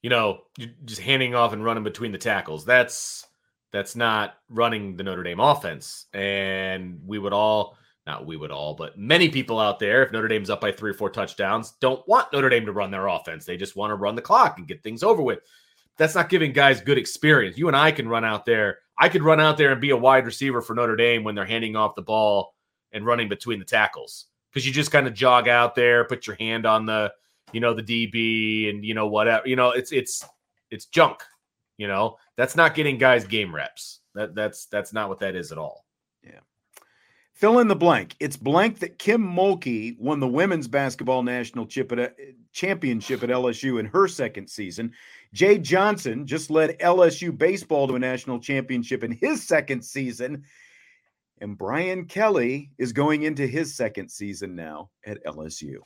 you 0.02 0.10
know, 0.10 0.42
just 0.84 1.00
handing 1.00 1.34
off 1.34 1.52
and 1.52 1.64
running 1.64 1.82
between 1.82 2.12
the 2.12 2.18
tackles. 2.18 2.64
That's 2.64 3.26
that's 3.72 3.96
not 3.96 4.34
running 4.48 4.96
the 4.96 5.02
Notre 5.02 5.22
Dame 5.22 5.40
offense. 5.40 6.06
And 6.12 7.00
we 7.04 7.18
would 7.18 7.32
all, 7.32 7.76
not 8.06 8.26
we 8.26 8.36
would 8.36 8.50
all, 8.50 8.74
but 8.74 8.98
many 8.98 9.28
people 9.28 9.58
out 9.58 9.78
there, 9.78 10.04
if 10.04 10.12
Notre 10.12 10.28
Dame's 10.28 10.50
up 10.50 10.60
by 10.60 10.70
three 10.70 10.90
or 10.90 10.94
four 10.94 11.10
touchdowns, 11.10 11.72
don't 11.80 12.06
want 12.06 12.32
Notre 12.32 12.48
Dame 12.48 12.66
to 12.66 12.72
run 12.72 12.90
their 12.90 13.08
offense. 13.08 13.44
They 13.44 13.56
just 13.56 13.76
want 13.76 13.90
to 13.90 13.96
run 13.96 14.14
the 14.14 14.22
clock 14.22 14.58
and 14.58 14.68
get 14.68 14.82
things 14.82 15.02
over 15.02 15.22
with. 15.22 15.40
That's 15.96 16.14
not 16.14 16.28
giving 16.28 16.52
guys 16.52 16.80
good 16.80 16.98
experience. 16.98 17.58
You 17.58 17.66
and 17.68 17.76
I 17.76 17.90
can 17.90 18.08
run 18.08 18.24
out 18.24 18.46
there. 18.46 18.78
I 18.98 19.08
could 19.08 19.22
run 19.22 19.40
out 19.40 19.56
there 19.56 19.72
and 19.72 19.80
be 19.80 19.90
a 19.90 19.96
wide 19.96 20.26
receiver 20.26 20.62
for 20.62 20.74
Notre 20.74 20.96
Dame 20.96 21.24
when 21.24 21.34
they're 21.34 21.44
handing 21.44 21.74
off 21.74 21.96
the 21.96 22.02
ball 22.02 22.54
and 22.92 23.04
running 23.04 23.28
between 23.28 23.58
the 23.58 23.64
tackles 23.64 24.27
because 24.50 24.66
you 24.66 24.72
just 24.72 24.90
kind 24.90 25.06
of 25.06 25.14
jog 25.14 25.48
out 25.48 25.74
there, 25.74 26.04
put 26.04 26.26
your 26.26 26.36
hand 26.36 26.66
on 26.66 26.86
the, 26.86 27.12
you 27.52 27.60
know, 27.60 27.74
the 27.74 27.82
DB 27.82 28.70
and 28.70 28.84
you 28.84 28.94
know 28.94 29.06
whatever. 29.06 29.46
You 29.46 29.56
know, 29.56 29.70
it's 29.70 29.92
it's 29.92 30.24
it's 30.70 30.86
junk. 30.86 31.22
You 31.76 31.86
know, 31.88 32.16
that's 32.36 32.56
not 32.56 32.74
getting 32.74 32.98
guys 32.98 33.24
game 33.24 33.54
reps. 33.54 34.00
That 34.14 34.34
that's 34.34 34.66
that's 34.66 34.92
not 34.92 35.08
what 35.08 35.20
that 35.20 35.36
is 35.36 35.52
at 35.52 35.58
all. 35.58 35.84
Yeah. 36.22 36.40
Fill 37.34 37.60
in 37.60 37.68
the 37.68 37.76
blank. 37.76 38.16
It's 38.18 38.36
blank 38.36 38.80
that 38.80 38.98
Kim 38.98 39.22
Mulkey 39.22 39.96
won 39.96 40.18
the 40.18 40.26
women's 40.26 40.66
basketball 40.66 41.22
national 41.22 41.66
chip 41.66 41.92
at, 41.92 41.98
uh, 42.00 42.08
championship 42.52 43.22
at 43.22 43.28
LSU 43.28 43.78
in 43.78 43.86
her 43.86 44.08
second 44.08 44.50
season. 44.50 44.92
Jay 45.32 45.56
Johnson 45.56 46.26
just 46.26 46.50
led 46.50 46.76
LSU 46.80 47.36
baseball 47.36 47.86
to 47.86 47.94
a 47.94 47.98
national 47.98 48.40
championship 48.40 49.04
in 49.04 49.12
his 49.12 49.46
second 49.46 49.84
season. 49.84 50.42
And 51.40 51.56
Brian 51.56 52.06
Kelly 52.06 52.70
is 52.78 52.92
going 52.92 53.22
into 53.22 53.46
his 53.46 53.76
second 53.76 54.10
season 54.10 54.54
now 54.54 54.90
at 55.06 55.24
LSU. 55.24 55.76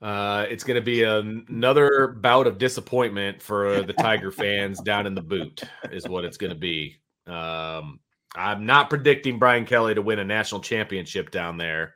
Uh, 0.00 0.46
it's 0.48 0.64
going 0.64 0.76
to 0.76 0.84
be 0.84 1.02
another 1.02 2.16
bout 2.20 2.46
of 2.46 2.56
disappointment 2.56 3.42
for 3.42 3.82
the 3.82 3.92
Tiger 3.92 4.32
fans 4.32 4.80
down 4.80 5.06
in 5.06 5.14
the 5.14 5.20
boot, 5.20 5.62
is 5.90 6.08
what 6.08 6.24
it's 6.24 6.38
going 6.38 6.52
to 6.52 6.58
be. 6.58 6.96
Um, 7.26 8.00
I'm 8.34 8.64
not 8.64 8.88
predicting 8.88 9.38
Brian 9.38 9.66
Kelly 9.66 9.94
to 9.94 10.02
win 10.02 10.18
a 10.18 10.24
national 10.24 10.62
championship 10.62 11.30
down 11.30 11.58
there. 11.58 11.94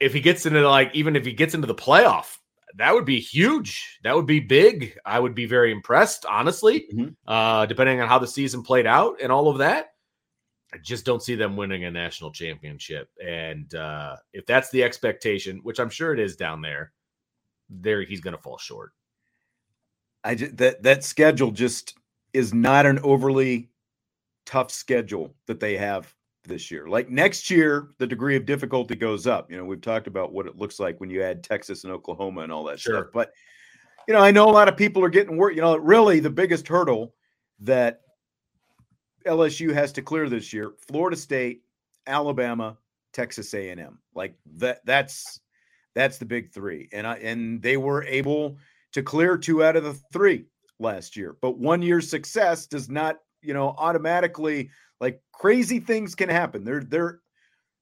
If 0.00 0.12
he 0.14 0.20
gets 0.20 0.46
into 0.46 0.68
like, 0.68 0.94
even 0.94 1.14
if 1.14 1.24
he 1.24 1.32
gets 1.32 1.54
into 1.54 1.66
the 1.66 1.74
playoff, 1.74 2.38
that 2.76 2.94
would 2.94 3.04
be 3.04 3.20
huge. 3.20 3.98
That 4.02 4.16
would 4.16 4.26
be 4.26 4.40
big. 4.40 4.96
I 5.04 5.20
would 5.20 5.34
be 5.34 5.46
very 5.46 5.72
impressed, 5.72 6.24
honestly, 6.26 6.86
mm-hmm. 6.92 7.10
uh, 7.26 7.66
depending 7.66 8.00
on 8.00 8.08
how 8.08 8.18
the 8.18 8.26
season 8.26 8.62
played 8.62 8.86
out 8.86 9.18
and 9.22 9.30
all 9.30 9.48
of 9.48 9.58
that. 9.58 9.89
I 10.72 10.78
just 10.78 11.04
don't 11.04 11.22
see 11.22 11.34
them 11.34 11.56
winning 11.56 11.84
a 11.84 11.90
national 11.90 12.30
championship. 12.30 13.08
And 13.24 13.74
uh, 13.74 14.16
if 14.32 14.46
that's 14.46 14.70
the 14.70 14.84
expectation, 14.84 15.60
which 15.62 15.80
I'm 15.80 15.90
sure 15.90 16.12
it 16.12 16.20
is 16.20 16.36
down 16.36 16.62
there, 16.62 16.92
there 17.68 18.02
he's 18.02 18.20
going 18.20 18.36
to 18.36 18.42
fall 18.42 18.58
short. 18.58 18.92
I 20.22 20.34
just, 20.34 20.56
that 20.58 20.82
that 20.82 21.02
schedule 21.02 21.50
just 21.50 21.96
is 22.32 22.52
not 22.52 22.86
an 22.86 22.98
overly 23.00 23.70
tough 24.46 24.70
schedule 24.70 25.34
that 25.46 25.60
they 25.60 25.76
have 25.76 26.14
this 26.44 26.70
year. 26.70 26.88
Like 26.88 27.08
next 27.08 27.50
year, 27.50 27.88
the 27.98 28.06
degree 28.06 28.36
of 28.36 28.46
difficulty 28.46 28.96
goes 28.96 29.26
up. 29.26 29.50
You 29.50 29.56
know, 29.56 29.64
we've 29.64 29.80
talked 29.80 30.06
about 30.06 30.32
what 30.32 30.46
it 30.46 30.56
looks 30.56 30.78
like 30.78 31.00
when 31.00 31.10
you 31.10 31.22
add 31.22 31.42
Texas 31.42 31.84
and 31.84 31.92
Oklahoma 31.92 32.42
and 32.42 32.52
all 32.52 32.64
that 32.64 32.80
sure. 32.80 32.96
stuff. 32.96 33.06
But 33.12 33.32
you 34.06 34.14
know, 34.14 34.20
I 34.20 34.30
know 34.30 34.48
a 34.48 34.52
lot 34.52 34.68
of 34.68 34.76
people 34.76 35.04
are 35.04 35.10
getting 35.10 35.36
worried. 35.36 35.56
You 35.56 35.62
know, 35.62 35.76
really 35.76 36.20
the 36.20 36.30
biggest 36.30 36.68
hurdle 36.68 37.14
that 37.60 38.00
LSU 39.26 39.72
has 39.72 39.92
to 39.92 40.02
clear 40.02 40.28
this 40.28 40.52
year: 40.52 40.72
Florida 40.88 41.16
State, 41.16 41.62
Alabama, 42.06 42.76
Texas 43.12 43.52
A&M. 43.54 43.98
Like 44.14 44.34
that. 44.56 44.80
That's 44.84 45.40
that's 45.94 46.18
the 46.18 46.24
big 46.24 46.52
three, 46.52 46.88
and 46.92 47.06
I 47.06 47.16
and 47.16 47.60
they 47.62 47.76
were 47.76 48.04
able 48.04 48.56
to 48.92 49.02
clear 49.02 49.36
two 49.36 49.64
out 49.64 49.76
of 49.76 49.84
the 49.84 49.94
three 50.12 50.46
last 50.78 51.16
year. 51.16 51.36
But 51.40 51.58
one 51.58 51.82
year's 51.82 52.08
success 52.08 52.66
does 52.66 52.88
not, 52.88 53.18
you 53.42 53.54
know, 53.54 53.74
automatically 53.78 54.70
like 55.00 55.22
crazy 55.32 55.78
things 55.78 56.14
can 56.14 56.28
happen. 56.28 56.64
There, 56.64 56.82
there, 56.82 57.20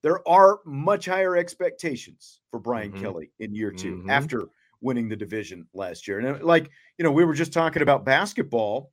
there 0.03 0.29
are 0.29 0.61
much 0.67 1.07
higher 1.07 1.37
expectations 1.37 2.41
for 2.51 2.61
Brian 2.61 2.93
mm-hmm. 2.93 3.03
Kelly 3.03 3.31
in 3.39 3.55
year 3.55 3.71
2 3.71 3.97
mm-hmm. 3.97 4.11
after 4.11 4.49
winning 4.81 5.09
the 5.09 5.17
division 5.17 5.67
last 5.75 6.07
year. 6.07 6.21
And 6.21 6.43
like, 6.43 6.71
you 6.99 7.05
know, 7.05 7.11
we 7.11 7.25
were 7.25 7.35
just 7.35 7.53
talking 7.53 7.83
about 7.83 8.05
basketball 8.05 8.93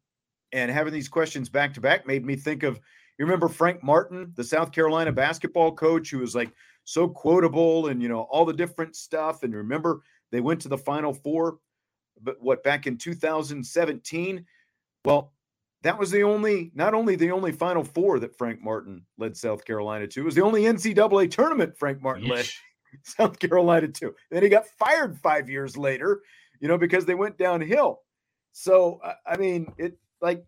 and 0.51 0.71
having 0.71 0.93
these 0.93 1.09
questions 1.09 1.49
back 1.49 1.73
to 1.73 1.81
back 1.81 2.07
made 2.07 2.25
me 2.25 2.35
think 2.35 2.63
of 2.63 2.79
you 3.17 3.25
remember 3.25 3.47
Frank 3.47 3.81
Martin, 3.81 4.33
the 4.35 4.43
South 4.43 4.73
Carolina 4.73 5.11
basketball 5.11 5.71
coach 5.71 6.11
who 6.11 6.19
was 6.19 6.35
like 6.35 6.51
so 6.85 7.07
quotable 7.07 7.87
and 7.87 8.01
you 8.01 8.07
know 8.07 8.21
all 8.21 8.45
the 8.45 8.53
different 8.53 8.95
stuff 8.95 9.43
and 9.43 9.53
remember 9.53 10.01
they 10.31 10.39
went 10.39 10.61
to 10.61 10.69
the 10.69 10.77
final 10.77 11.13
four 11.13 11.57
but 12.21 12.37
what 12.39 12.63
back 12.63 12.87
in 12.87 12.97
2017 12.97 14.45
well 15.03 15.33
that 15.81 15.97
was 15.97 16.11
the 16.11 16.21
only 16.21 16.71
not 16.75 16.93
only 16.93 17.15
the 17.15 17.31
only 17.31 17.51
final 17.51 17.83
four 17.83 18.19
that 18.19 18.37
frank 18.37 18.61
martin 18.61 19.03
led 19.17 19.35
south 19.35 19.65
carolina 19.65 20.05
to 20.05 20.21
it 20.21 20.25
was 20.25 20.35
the 20.35 20.43
only 20.43 20.61
ncaa 20.61 21.29
tournament 21.31 21.75
frank 21.75 22.01
martin 22.03 22.25
Yeesh. 22.25 22.29
led 22.29 22.49
south 23.03 23.39
carolina 23.39 23.87
to. 23.87 24.13
Then 24.31 24.43
he 24.43 24.49
got 24.49 24.67
fired 24.67 25.17
five 25.17 25.49
years 25.49 25.75
later 25.75 26.21
you 26.59 26.67
know 26.67 26.77
because 26.77 27.05
they 27.05 27.15
went 27.15 27.37
downhill. 27.37 28.01
So 28.51 29.01
i 29.25 29.35
mean 29.37 29.73
it 29.77 29.97
like 30.21 30.43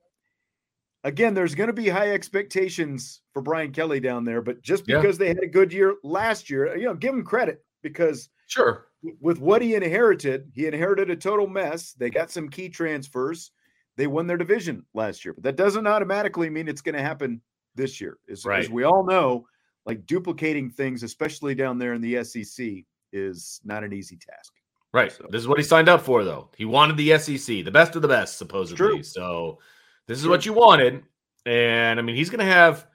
again 1.03 1.33
there's 1.33 1.55
going 1.55 1.67
to 1.67 1.73
be 1.73 1.89
high 1.89 2.11
expectations 2.11 3.21
for 3.33 3.41
brian 3.41 3.71
kelly 3.71 3.99
down 3.99 4.23
there 4.23 4.41
but 4.41 4.61
just 4.61 4.85
because 4.85 5.17
yeah. 5.17 5.19
they 5.19 5.27
had 5.27 5.43
a 5.43 5.47
good 5.47 5.71
year 5.71 5.95
last 6.03 6.49
year 6.49 6.75
you 6.77 6.85
know 6.85 6.93
give 6.93 7.13
him 7.13 7.23
credit 7.23 7.63
because 7.81 8.29
sure 8.47 8.87
with 9.21 9.39
what 9.39 9.61
he 9.61 9.75
inherited, 9.75 10.51
he 10.53 10.67
inherited 10.67 11.09
a 11.09 11.15
total 11.15 11.47
mess. 11.47 11.93
They 11.93 12.09
got 12.09 12.31
some 12.31 12.49
key 12.49 12.69
transfers. 12.69 13.51
They 13.95 14.07
won 14.07 14.27
their 14.27 14.37
division 14.37 14.85
last 14.93 15.25
year, 15.25 15.33
but 15.33 15.43
that 15.43 15.55
doesn't 15.55 15.87
automatically 15.87 16.49
mean 16.49 16.67
it's 16.67 16.81
going 16.81 16.95
to 16.95 17.01
happen 17.01 17.41
this 17.75 17.99
year. 17.99 18.17
As, 18.31 18.45
right. 18.45 18.59
as 18.59 18.69
we 18.69 18.83
all 18.83 19.05
know, 19.05 19.45
like 19.85 20.05
duplicating 20.05 20.69
things, 20.69 21.03
especially 21.03 21.55
down 21.55 21.77
there 21.77 21.93
in 21.93 22.01
the 22.01 22.23
SEC, 22.23 22.67
is 23.11 23.59
not 23.63 23.83
an 23.83 23.93
easy 23.93 24.17
task. 24.17 24.53
Right. 24.97 25.11
So. 25.11 25.27
This 25.29 25.41
is 25.41 25.47
what 25.47 25.59
he 25.59 25.63
signed 25.63 25.89
up 25.89 26.01
for, 26.01 26.23
though. 26.23 26.49
He 26.57 26.65
wanted 26.65 26.97
the 26.97 27.17
SEC, 27.19 27.63
the 27.63 27.71
best 27.71 27.95
of 27.95 28.01
the 28.01 28.07
best, 28.07 28.39
supposedly. 28.39 29.03
So 29.03 29.59
this 30.07 30.17
is 30.17 30.23
True. 30.23 30.31
what 30.31 30.45
you 30.45 30.53
wanted. 30.53 31.03
And 31.45 31.99
I 31.99 32.01
mean, 32.01 32.15
he's 32.15 32.31
going 32.31 32.45
to 32.45 32.51
have 32.51 32.87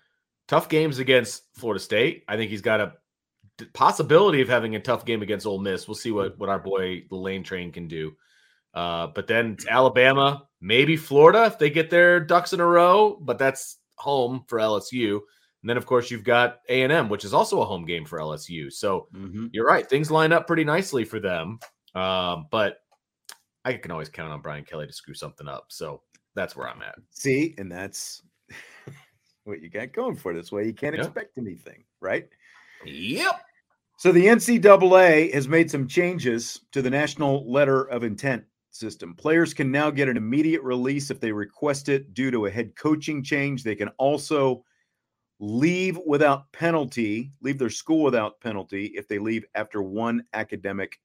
tough 0.48 0.68
games 0.68 0.98
against 0.98 1.44
Florida 1.54 1.78
State. 1.78 2.24
I 2.26 2.36
think 2.36 2.50
he's 2.50 2.60
got 2.60 2.80
a 2.80 2.94
possibility 3.72 4.40
of 4.40 4.48
having 4.48 4.74
a 4.74 4.80
tough 4.80 5.04
game 5.04 5.22
against 5.22 5.46
Ole 5.46 5.60
Miss. 5.60 5.86
We'll 5.86 5.94
see 5.94 6.10
what 6.10 6.36
what 6.38 6.48
our 6.48 6.58
boy 6.58 7.04
the 7.08 7.14
Lane 7.14 7.44
Train 7.44 7.70
can 7.70 7.86
do. 7.86 8.16
Uh, 8.74 9.06
but 9.08 9.28
then 9.28 9.56
Alabama, 9.68 10.48
maybe 10.60 10.96
Florida 10.96 11.44
if 11.44 11.58
they 11.58 11.70
get 11.70 11.88
their 11.88 12.18
ducks 12.18 12.52
in 12.52 12.58
a 12.58 12.66
row, 12.66 13.16
but 13.20 13.38
that's 13.38 13.78
home 13.96 14.44
for 14.48 14.58
LSU. 14.58 15.20
And 15.62 15.70
then 15.70 15.76
of 15.76 15.86
course 15.86 16.10
you've 16.10 16.24
got 16.24 16.58
A 16.68 16.82
and 16.82 16.92
M, 16.92 17.08
which 17.08 17.24
is 17.24 17.32
also 17.32 17.62
a 17.62 17.64
home 17.64 17.84
game 17.84 18.04
for 18.04 18.18
LSU. 18.18 18.72
So 18.72 19.06
mm-hmm. 19.14 19.46
you're 19.52 19.66
right, 19.66 19.88
things 19.88 20.10
line 20.10 20.32
up 20.32 20.48
pretty 20.48 20.64
nicely 20.64 21.04
for 21.04 21.20
them. 21.20 21.60
Um, 21.94 22.46
but 22.50 22.78
I 23.64 23.74
can 23.74 23.90
always 23.90 24.08
count 24.08 24.32
on 24.32 24.40
Brian 24.40 24.64
Kelly 24.64 24.86
to 24.86 24.92
screw 24.92 25.14
something 25.14 25.48
up. 25.48 25.66
So 25.68 26.02
that's 26.34 26.56
where 26.56 26.68
I'm 26.68 26.82
at. 26.82 26.96
See, 27.10 27.54
and 27.58 27.70
that's 27.70 28.22
what 29.44 29.60
you 29.60 29.68
got 29.68 29.92
going 29.92 30.16
for 30.16 30.34
this 30.34 30.50
way. 30.50 30.66
You 30.66 30.74
can't 30.74 30.96
yep. 30.96 31.06
expect 31.06 31.38
anything, 31.38 31.84
right? 32.00 32.28
Yep. 32.84 33.40
So 33.98 34.10
the 34.10 34.26
NCAA 34.26 35.32
has 35.32 35.46
made 35.46 35.70
some 35.70 35.86
changes 35.86 36.60
to 36.72 36.82
the 36.82 36.90
National 36.90 37.50
Letter 37.50 37.84
of 37.84 38.02
Intent 38.02 38.42
system. 38.70 39.14
Players 39.14 39.54
can 39.54 39.70
now 39.70 39.90
get 39.90 40.08
an 40.08 40.16
immediate 40.16 40.62
release 40.62 41.10
if 41.10 41.20
they 41.20 41.30
request 41.30 41.88
it 41.88 42.14
due 42.14 42.30
to 42.30 42.46
a 42.46 42.50
head 42.50 42.74
coaching 42.74 43.22
change. 43.22 43.62
They 43.62 43.76
can 43.76 43.88
also 43.98 44.64
leave 45.38 46.00
without 46.04 46.50
penalty, 46.52 47.32
leave 47.42 47.58
their 47.58 47.70
school 47.70 48.02
without 48.02 48.40
penalty 48.40 48.86
if 48.94 49.06
they 49.06 49.18
leave 49.18 49.44
after 49.54 49.82
one 49.82 50.24
academic 50.32 50.98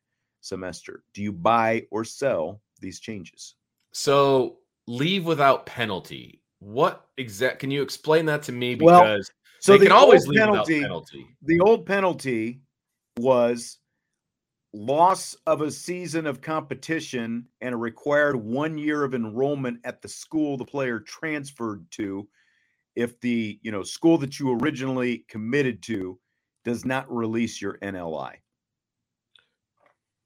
semester. 0.48 1.04
Do 1.14 1.22
you 1.22 1.32
buy 1.32 1.86
or 1.92 2.04
sell 2.04 2.62
these 2.80 3.00
changes? 3.00 3.56
So, 3.92 4.58
leave 4.88 5.26
without 5.26 5.66
penalty. 5.66 6.42
What 6.60 7.08
exact 7.18 7.60
can 7.60 7.72
you 7.72 7.82
explain 7.82 8.26
that 8.26 8.44
to 8.44 8.52
me 8.52 8.76
because 8.76 8.92
well, 8.92 9.20
so 9.60 9.72
they 9.74 9.80
the 9.80 9.86
can 9.86 9.92
always 9.92 10.28
leave 10.28 10.40
penalty, 10.40 10.76
without 10.76 10.88
penalty. 10.88 11.28
The 11.44 11.60
old 11.62 11.86
penalty 11.86 12.62
was 13.18 13.78
loss 14.74 15.36
of 15.48 15.62
a 15.62 15.72
season 15.72 16.28
of 16.28 16.42
competition 16.42 17.48
and 17.62 17.74
a 17.74 17.78
required 17.78 18.36
one 18.36 18.78
year 18.78 19.04
of 19.04 19.16
enrollment 19.16 19.80
at 19.84 20.02
the 20.02 20.08
school 20.08 20.58
the 20.58 20.66
player 20.66 21.00
transferred 21.00 21.86
to 21.92 22.28
if 22.96 23.20
the 23.22 23.60
you 23.62 23.72
know 23.72 23.84
school 23.84 24.18
that 24.18 24.40
you 24.40 24.58
originally 24.60 25.26
committed 25.30 25.82
to 25.84 26.20
does 26.66 26.86
not 26.86 27.12
release 27.14 27.62
your 27.62 27.78
NLI. 27.80 28.34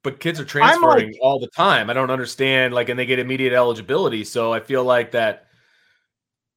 But 0.02 0.18
kids 0.18 0.40
are 0.40 0.44
transferring 0.44 1.12
like, 1.12 1.18
all 1.20 1.38
the 1.38 1.48
time. 1.48 1.88
I 1.88 1.92
don't 1.92 2.10
understand 2.10 2.74
like 2.74 2.88
and 2.88 2.98
they 2.98 3.06
get 3.06 3.20
immediate 3.20 3.52
eligibility, 3.52 4.24
so 4.24 4.52
I 4.52 4.60
feel 4.60 4.84
like 4.84 5.12
that 5.12 5.46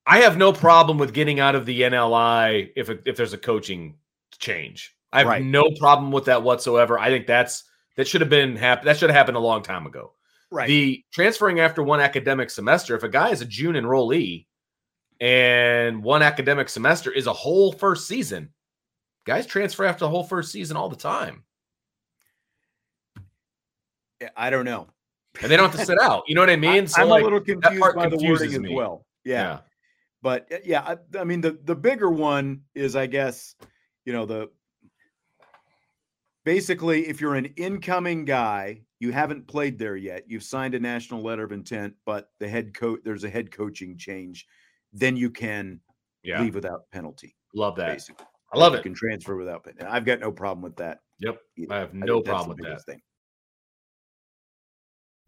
I 0.06 0.20
have 0.20 0.38
no 0.38 0.52
problem 0.54 0.98
with 0.98 1.14
getting 1.14 1.40
out 1.40 1.56
of 1.56 1.66
the 1.66 1.82
NLI 1.82 2.72
if 2.76 2.90
if 3.06 3.16
there's 3.16 3.34
a 3.34 3.38
coaching 3.38 3.98
change. 4.40 4.96
I 5.12 5.20
have 5.20 5.28
right. 5.28 5.44
no 5.44 5.72
problem 5.80 6.12
with 6.12 6.26
that 6.26 6.44
whatsoever. 6.44 7.00
I 7.00 7.10
think 7.10 7.28
that's 7.28 7.64
that 7.96 8.08
should 8.08 8.22
have 8.22 8.30
been 8.30 8.56
happen. 8.56 8.86
That 8.86 8.98
should 8.98 9.10
have 9.10 9.18
happened 9.18 9.38
a 9.38 9.42
long 9.42 9.64
time 9.64 9.86
ago. 9.86 10.14
Right. 10.52 10.68
The 10.68 11.04
transferring 11.12 11.60
after 11.60 11.82
one 11.82 12.00
academic 12.00 12.50
semester. 12.50 12.96
If 12.96 13.04
a 13.04 13.10
guy 13.10 13.30
is 13.30 13.42
a 13.42 13.46
June 13.46 13.76
enrollee 13.76 14.46
and 15.20 16.04
one 16.04 16.22
academic 16.22 16.70
semester 16.70 17.12
is 17.12 17.28
a 17.28 17.34
whole 17.34 17.72
first 17.72 18.08
season, 18.08 18.50
guys 19.26 19.46
transfer 19.46 19.86
after 19.86 20.06
the 20.06 20.10
whole 20.10 20.24
first 20.24 20.52
season 20.52 20.78
all 20.78 20.90
the 20.90 20.96
time. 20.96 21.44
I 24.36 24.50
don't 24.50 24.66
know. 24.66 24.88
And 25.42 25.52
they 25.52 25.58
don't 25.58 25.70
have 25.70 25.80
to 25.80 25.86
sit 25.86 26.00
out. 26.02 26.24
You 26.28 26.36
know 26.36 26.42
what 26.42 26.50
I 26.50 26.56
mean? 26.58 26.88
So 26.88 27.02
I'm 27.02 27.10
like, 27.10 27.22
a 27.22 27.24
little 27.24 27.42
confused 27.42 27.96
by 27.96 28.08
the 28.08 28.18
wording 28.18 28.62
me. 28.62 28.70
as 28.70 28.76
well. 28.76 29.06
Yeah. 29.24 29.34
yeah. 29.34 29.60
But 30.22 30.48
uh, 30.52 30.58
yeah, 30.64 30.82
I, 30.82 31.20
I 31.20 31.24
mean 31.24 31.42
the 31.42 31.60
the 31.64 31.76
bigger 31.76 32.10
one 32.10 32.62
is 32.74 32.96
I 32.96 33.06
guess, 33.06 33.56
you 34.06 34.14
know, 34.14 34.26
the 34.26 34.50
basically, 36.46 37.08
if 37.08 37.20
you're 37.20 37.36
an 37.36 37.46
incoming 37.58 38.24
guy, 38.24 38.82
you 39.00 39.12
haven't 39.12 39.48
played 39.48 39.78
there 39.78 39.98
yet, 39.98 40.24
you've 40.28 40.44
signed 40.44 40.74
a 40.76 40.80
national 40.80 41.22
letter 41.22 41.44
of 41.44 41.52
intent, 41.52 41.94
but 42.06 42.30
the 42.40 42.48
head 42.48 42.74
coach, 42.74 43.02
there's 43.04 43.26
a 43.26 43.30
head 43.30 43.52
coaching 43.52 43.98
change, 43.98 44.46
then 44.94 45.18
you 45.18 45.30
can 45.30 45.82
yeah. 46.24 46.42
leave 46.42 46.56
without 46.56 46.90
penalty. 46.92 47.36
Love 47.54 47.76
that. 47.76 47.94
Basically. 47.94 48.26
I 48.54 48.58
love 48.58 48.74
you 48.74 48.80
it. 48.80 48.84
can 48.84 48.94
transfer 48.94 49.36
without 49.36 49.64
penalty. 49.64 49.86
I've 49.86 50.06
got 50.06 50.20
no 50.22 50.32
problem 50.32 50.62
with 50.62 50.78
that. 50.78 51.00
Yep. 51.20 51.38
I 51.70 51.78
have 51.78 51.94
no 51.94 52.20
I 52.20 52.24
problem 52.24 52.58
with 52.58 52.66
that. 52.66 52.84
Thing. 52.86 53.02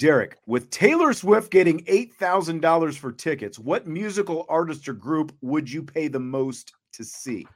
Derek, 0.00 0.38
with 0.46 0.70
Taylor 0.70 1.12
Swift 1.12 1.50
getting 1.52 1.84
$8,000 1.84 2.96
for 2.96 3.12
tickets, 3.12 3.58
what 3.58 3.86
musical 3.86 4.46
artist 4.48 4.88
or 4.88 4.94
group 4.94 5.30
would 5.42 5.70
you 5.70 5.82
pay 5.82 6.08
the 6.08 6.18
most 6.18 6.72
to 6.94 7.04
see? 7.04 7.46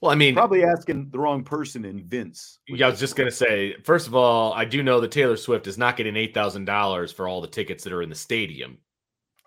Well, 0.00 0.10
I 0.10 0.14
mean, 0.14 0.34
Probably 0.34 0.64
asking 0.64 1.10
the 1.10 1.18
wrong 1.18 1.44
person 1.44 1.84
in 1.84 2.02
Vince. 2.08 2.60
yeah, 2.66 2.86
I 2.86 2.90
was 2.90 2.98
just 2.98 3.14
gonna 3.14 3.30
say. 3.30 3.74
First 3.84 4.06
of 4.06 4.14
all, 4.14 4.54
I 4.54 4.64
do 4.64 4.82
know 4.82 5.00
that 5.00 5.10
Taylor 5.10 5.36
Swift 5.36 5.66
is 5.66 5.76
not 5.78 5.96
getting 5.96 6.16
eight 6.16 6.32
thousand 6.34 6.64
dollars 6.64 7.12
for 7.12 7.28
all 7.28 7.40
the 7.40 7.46
tickets 7.48 7.84
that 7.84 7.92
are 7.92 8.02
in 8.02 8.08
the 8.08 8.14
stadium, 8.14 8.78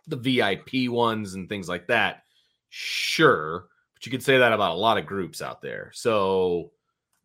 the 0.08 0.16
VIP 0.16 0.90
ones 0.92 1.34
and 1.36 1.48
things 1.50 1.68
like 1.70 1.88
that. 1.88 2.24
Sure, 2.70 3.68
but 3.94 4.06
you 4.06 4.12
could 4.12 4.24
say 4.24 4.38
that 4.40 4.54
about 4.54 4.76
a 4.76 4.80
lot 4.80 4.98
of 4.98 5.06
groups 5.06 5.42
out 5.42 5.62
there. 5.62 5.92
So, 5.94 6.72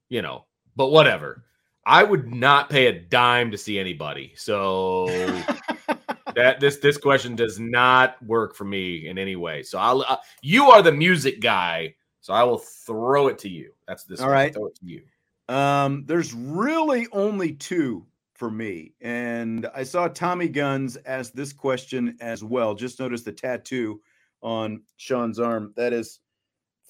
you 0.08 0.20
know, 0.22 0.44
but 0.76 0.90
whatever. 0.90 1.44
I 1.86 2.02
would 2.02 2.34
not 2.34 2.70
pay 2.70 2.86
a 2.86 2.92
dime 2.92 3.50
to 3.50 3.58
see 3.58 3.78
anybody. 3.78 4.32
So 4.36 5.06
that 6.34 6.60
this 6.60 6.78
this 6.78 6.96
question 6.96 7.36
does 7.36 7.58
not 7.58 8.22
work 8.24 8.54
for 8.54 8.64
me 8.64 9.08
in 9.08 9.18
any 9.18 9.36
way. 9.36 9.62
So 9.62 9.78
I'll 9.78 10.02
uh, 10.02 10.16
you 10.42 10.70
are 10.70 10.82
the 10.82 10.92
music 10.92 11.40
guy, 11.40 11.94
so 12.20 12.32
I 12.32 12.42
will 12.44 12.58
throw 12.58 13.28
it 13.28 13.38
to 13.40 13.48
you. 13.48 13.72
That's 13.86 14.04
this. 14.04 14.20
All 14.20 14.26
one. 14.26 14.34
right. 14.34 14.54
throw 14.54 14.66
it 14.66 14.76
to 14.76 14.86
you. 14.86 15.02
Um, 15.54 16.04
there's 16.06 16.32
really 16.32 17.06
only 17.12 17.52
two 17.52 18.06
for 18.34 18.50
me. 18.50 18.92
And 19.00 19.66
I 19.74 19.84
saw 19.84 20.08
Tommy 20.08 20.48
Guns 20.48 20.98
ask 21.06 21.32
this 21.32 21.52
question 21.52 22.16
as 22.20 22.42
well. 22.42 22.74
Just 22.74 22.98
notice 22.98 23.22
the 23.22 23.32
tattoo 23.32 24.00
on 24.42 24.82
Sean's 24.96 25.38
arm. 25.38 25.72
That 25.76 25.92
is 25.92 26.20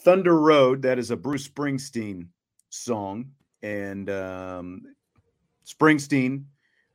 Thunder 0.00 0.40
Road. 0.40 0.82
That 0.82 0.98
is 0.98 1.10
a 1.10 1.16
Bruce 1.16 1.48
Springsteen 1.48 2.28
song. 2.70 3.30
And 3.64 4.10
um, 4.10 4.82
Springsteen 5.66 6.44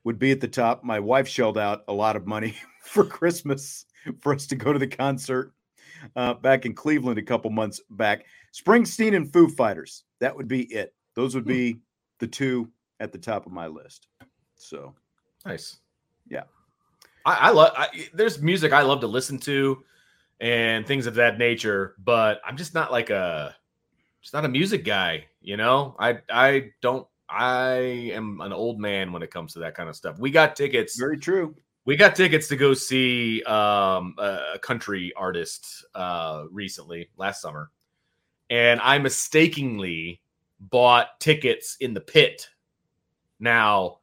would 0.04 0.20
be 0.20 0.32
at 0.32 0.40
the 0.40 0.48
top. 0.48 0.84
My 0.84 1.00
wife 1.00 1.28
shelled 1.28 1.58
out 1.58 1.84
a 1.88 1.94
lot 1.94 2.16
of 2.16 2.28
money 2.28 2.56
for 2.84 3.04
Christmas 3.04 3.86
for 4.22 4.34
us 4.34 4.46
to 4.48 4.56
go 4.56 4.72
to 4.72 4.80
the 4.80 4.88
concert 4.88 5.52
uh, 6.16 6.36
back 6.36 6.66
in 6.66 6.74
Cleveland 6.74 7.18
a 7.18 7.24
couple 7.24 7.50
months 7.50 7.82
back. 7.90 8.26
Springsteen 8.54 9.16
and 9.16 9.34
Foo 9.34 9.50
Fighters. 9.50 10.04
That 10.20 10.36
would 10.36 10.48
be 10.48 10.64
it. 10.74 10.94
Those 11.16 11.34
would 11.36 11.46
be 11.46 11.80
the 12.20 12.28
two 12.28 12.70
at 13.00 13.12
the 13.12 13.18
top 13.18 13.46
of 13.46 13.52
my 13.52 13.68
list. 13.68 14.08
So 14.56 14.94
Nice. 15.46 15.78
Yeah. 16.28 16.44
I, 17.26 17.36
I 17.36 17.50
love. 17.50 17.76
There's 18.14 18.42
music 18.42 18.74
I 18.74 18.82
love 18.82 19.02
to 19.02 19.08
listen 19.08 19.38
to, 19.40 19.84
and 20.40 20.86
things 20.86 21.06
of 21.06 21.16
that 21.16 21.38
nature. 21.38 21.96
But 22.00 22.42
I'm 22.46 22.58
just 22.58 22.74
not 22.74 22.92
like 22.92 23.10
a, 23.10 23.56
just 24.22 24.34
not 24.34 24.46
a 24.46 24.50
music 24.50 24.84
guy. 24.84 25.26
You 25.42 25.58
know, 25.58 25.96
I 26.00 26.20
I 26.30 26.72
don't. 26.82 27.08
I 27.30 28.12
am 28.14 28.42
an 28.42 28.52
old 28.52 28.80
man 28.80 29.12
when 29.12 29.22
it 29.22 29.32
comes 29.32 29.54
to 29.54 29.60
that 29.60 29.76
kind 29.76 29.88
of 29.88 29.96
stuff. 29.96 30.18
We 30.18 30.32
got 30.32 30.56
tickets. 30.56 30.98
very 30.98 31.18
true. 31.18 31.56
We 31.86 31.96
got 31.96 32.16
tickets 32.16 32.48
to 32.48 32.56
go 32.56 32.74
see 32.74 33.44
um, 33.44 34.16
a 34.18 34.40
a 34.56 34.60
country 34.60 35.14
artist 35.16 35.86
uh, 35.96 36.46
recently 36.52 37.10
last 37.18 37.42
summer, 37.42 37.72
and 38.50 38.80
I 38.82 38.98
mistakenly 38.98 40.22
bought 40.60 41.20
tickets 41.20 41.78
in 41.80 41.94
the 41.94 42.02
pit. 42.02 42.50
Now, 43.40 44.00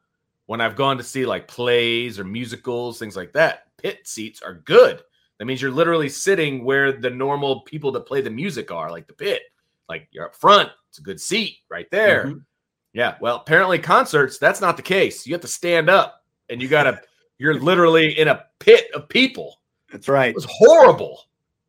when 0.46 0.60
I've 0.60 0.76
gone 0.76 0.96
to 0.96 1.04
see 1.04 1.26
like 1.26 1.48
plays 1.48 2.18
or 2.18 2.24
musicals, 2.24 2.98
things 2.98 3.16
like 3.16 3.32
that, 3.34 3.64
pit 3.76 4.06
seats 4.06 4.40
are 4.40 4.54
good. 4.54 5.02
That 5.38 5.44
means 5.44 5.60
you're 5.60 5.70
literally 5.70 6.08
sitting 6.08 6.64
where 6.64 6.92
the 6.92 7.10
normal 7.10 7.60
people 7.62 7.92
that 7.92 8.06
play 8.06 8.22
the 8.22 8.30
music 8.30 8.72
are, 8.72 8.90
like 8.90 9.06
the 9.06 9.12
pit. 9.12 9.42
Like 9.88 10.08
you're 10.10 10.26
up 10.26 10.34
front. 10.36 10.70
It's 10.90 10.98
a 10.98 11.02
good 11.02 11.20
seat 11.20 11.58
right 11.70 11.86
there. 11.90 12.26
Mhm. 12.26 12.44
Yeah. 12.92 13.16
Well, 13.20 13.36
apparently 13.36 13.78
concerts, 13.78 14.38
that's 14.38 14.60
not 14.60 14.76
the 14.76 14.82
case. 14.82 15.26
You 15.26 15.34
have 15.34 15.42
to 15.42 15.48
stand 15.48 15.88
up 15.90 16.24
and 16.48 16.60
you 16.62 16.68
gotta 16.68 17.00
you're 17.38 17.60
literally 17.60 18.18
in 18.18 18.28
a 18.28 18.44
pit 18.58 18.86
of 18.94 19.08
people. 19.08 19.60
That's 19.92 20.08
right. 20.08 20.30
It 20.30 20.34
was 20.34 20.46
horrible. 20.48 21.20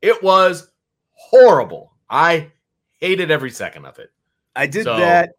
It 0.02 0.22
was 0.24 0.72
horrible. 1.14 1.94
I 2.10 2.52
hated 3.00 3.30
every 3.32 3.52
second 3.52 3.86
of 3.86 4.00
it. 4.00 4.12
I 4.56 4.66
did 4.68 4.86
So- 4.86 4.98
that 4.98 5.32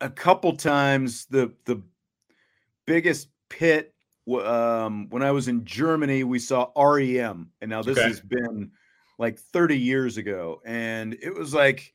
a 0.00 0.10
couple 0.10 0.54
times. 0.56 1.26
The 1.26 1.52
the 1.64 1.82
biggest 2.86 3.28
pit 3.48 3.94
um, 4.44 5.08
when 5.10 5.22
I 5.22 5.32
was 5.32 5.48
in 5.48 5.64
Germany, 5.64 6.22
we 6.24 6.38
saw 6.38 6.70
REM, 6.76 7.50
and 7.60 7.68
now 7.70 7.82
this 7.82 7.98
Okay. 7.98 8.06
has 8.06 8.20
been 8.20 8.70
like 9.18 9.38
30 9.38 9.76
years 9.76 10.18
ago, 10.18 10.60
and 10.64 11.14
it 11.20 11.34
was 11.34 11.52
like 11.52 11.92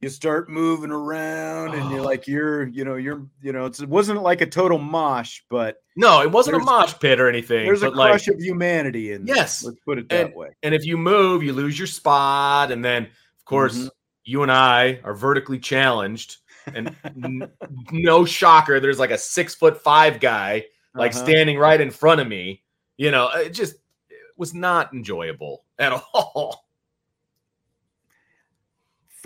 you 0.00 0.08
start 0.10 0.48
moving 0.50 0.90
around, 0.90 1.74
and 1.74 1.90
you're 1.90 2.00
Oh. 2.00 2.04
like 2.04 2.26
you're 2.26 2.66
you 2.68 2.84
know 2.84 2.96
you're 2.96 3.26
you 3.42 3.52
know 3.52 3.64
it's, 3.66 3.80
it 3.80 3.88
wasn't 3.88 4.22
like 4.22 4.40
a 4.42 4.46
total 4.46 4.78
mosh, 4.78 5.40
but 5.48 5.76
No, 5.96 6.20
it 6.22 6.30
wasn't 6.30 6.56
a 6.56 6.60
mosh 6.60 6.94
pit 7.00 7.18
or 7.18 7.28
anything. 7.28 7.64
there's 7.66 7.82
a 7.82 7.86
but 7.86 7.96
like, 7.96 8.10
crush 8.10 8.28
of 8.28 8.38
humanity 8.38 9.12
in 9.12 9.24
this. 9.24 9.36
Yes, 9.36 9.64
let's 9.64 9.78
put 9.84 9.98
it 9.98 10.08
that 10.10 10.26
and- 10.26 10.34
way. 10.34 10.48
and 10.62 10.74
if 10.74 10.84
you 10.84 10.96
move, 10.98 11.42
you 11.42 11.52
lose 11.52 11.78
your 11.78 11.86
spot. 11.86 12.70
And 12.70 12.84
then, 12.84 13.04
of 13.04 13.44
course, 13.46 13.76
Mhm. 13.78 13.90
you 14.24 14.42
and 14.42 14.52
I 14.52 15.00
are 15.04 15.14
vertically 15.14 15.58
challenged. 15.58 16.36
And 16.74 16.94
n- 17.04 17.48
no 17.92 18.24
shocker, 18.24 18.80
there's 18.80 18.98
like 18.98 19.12
a 19.12 19.18
six 19.18 19.54
foot 19.54 19.80
five 19.82 20.18
guy 20.20 20.66
like 20.94 21.14
Uh-huh. 21.14 21.24
standing 21.24 21.58
right 21.58 21.80
in 21.80 21.90
front 21.90 22.20
of 22.20 22.26
me. 22.28 22.62
You 22.98 23.10
know, 23.12 23.28
it 23.30 23.50
just 23.50 23.76
it 24.10 24.16
was 24.36 24.52
not 24.52 24.92
enjoyable 24.92 25.64
at 25.78 25.92
all. 26.14 26.65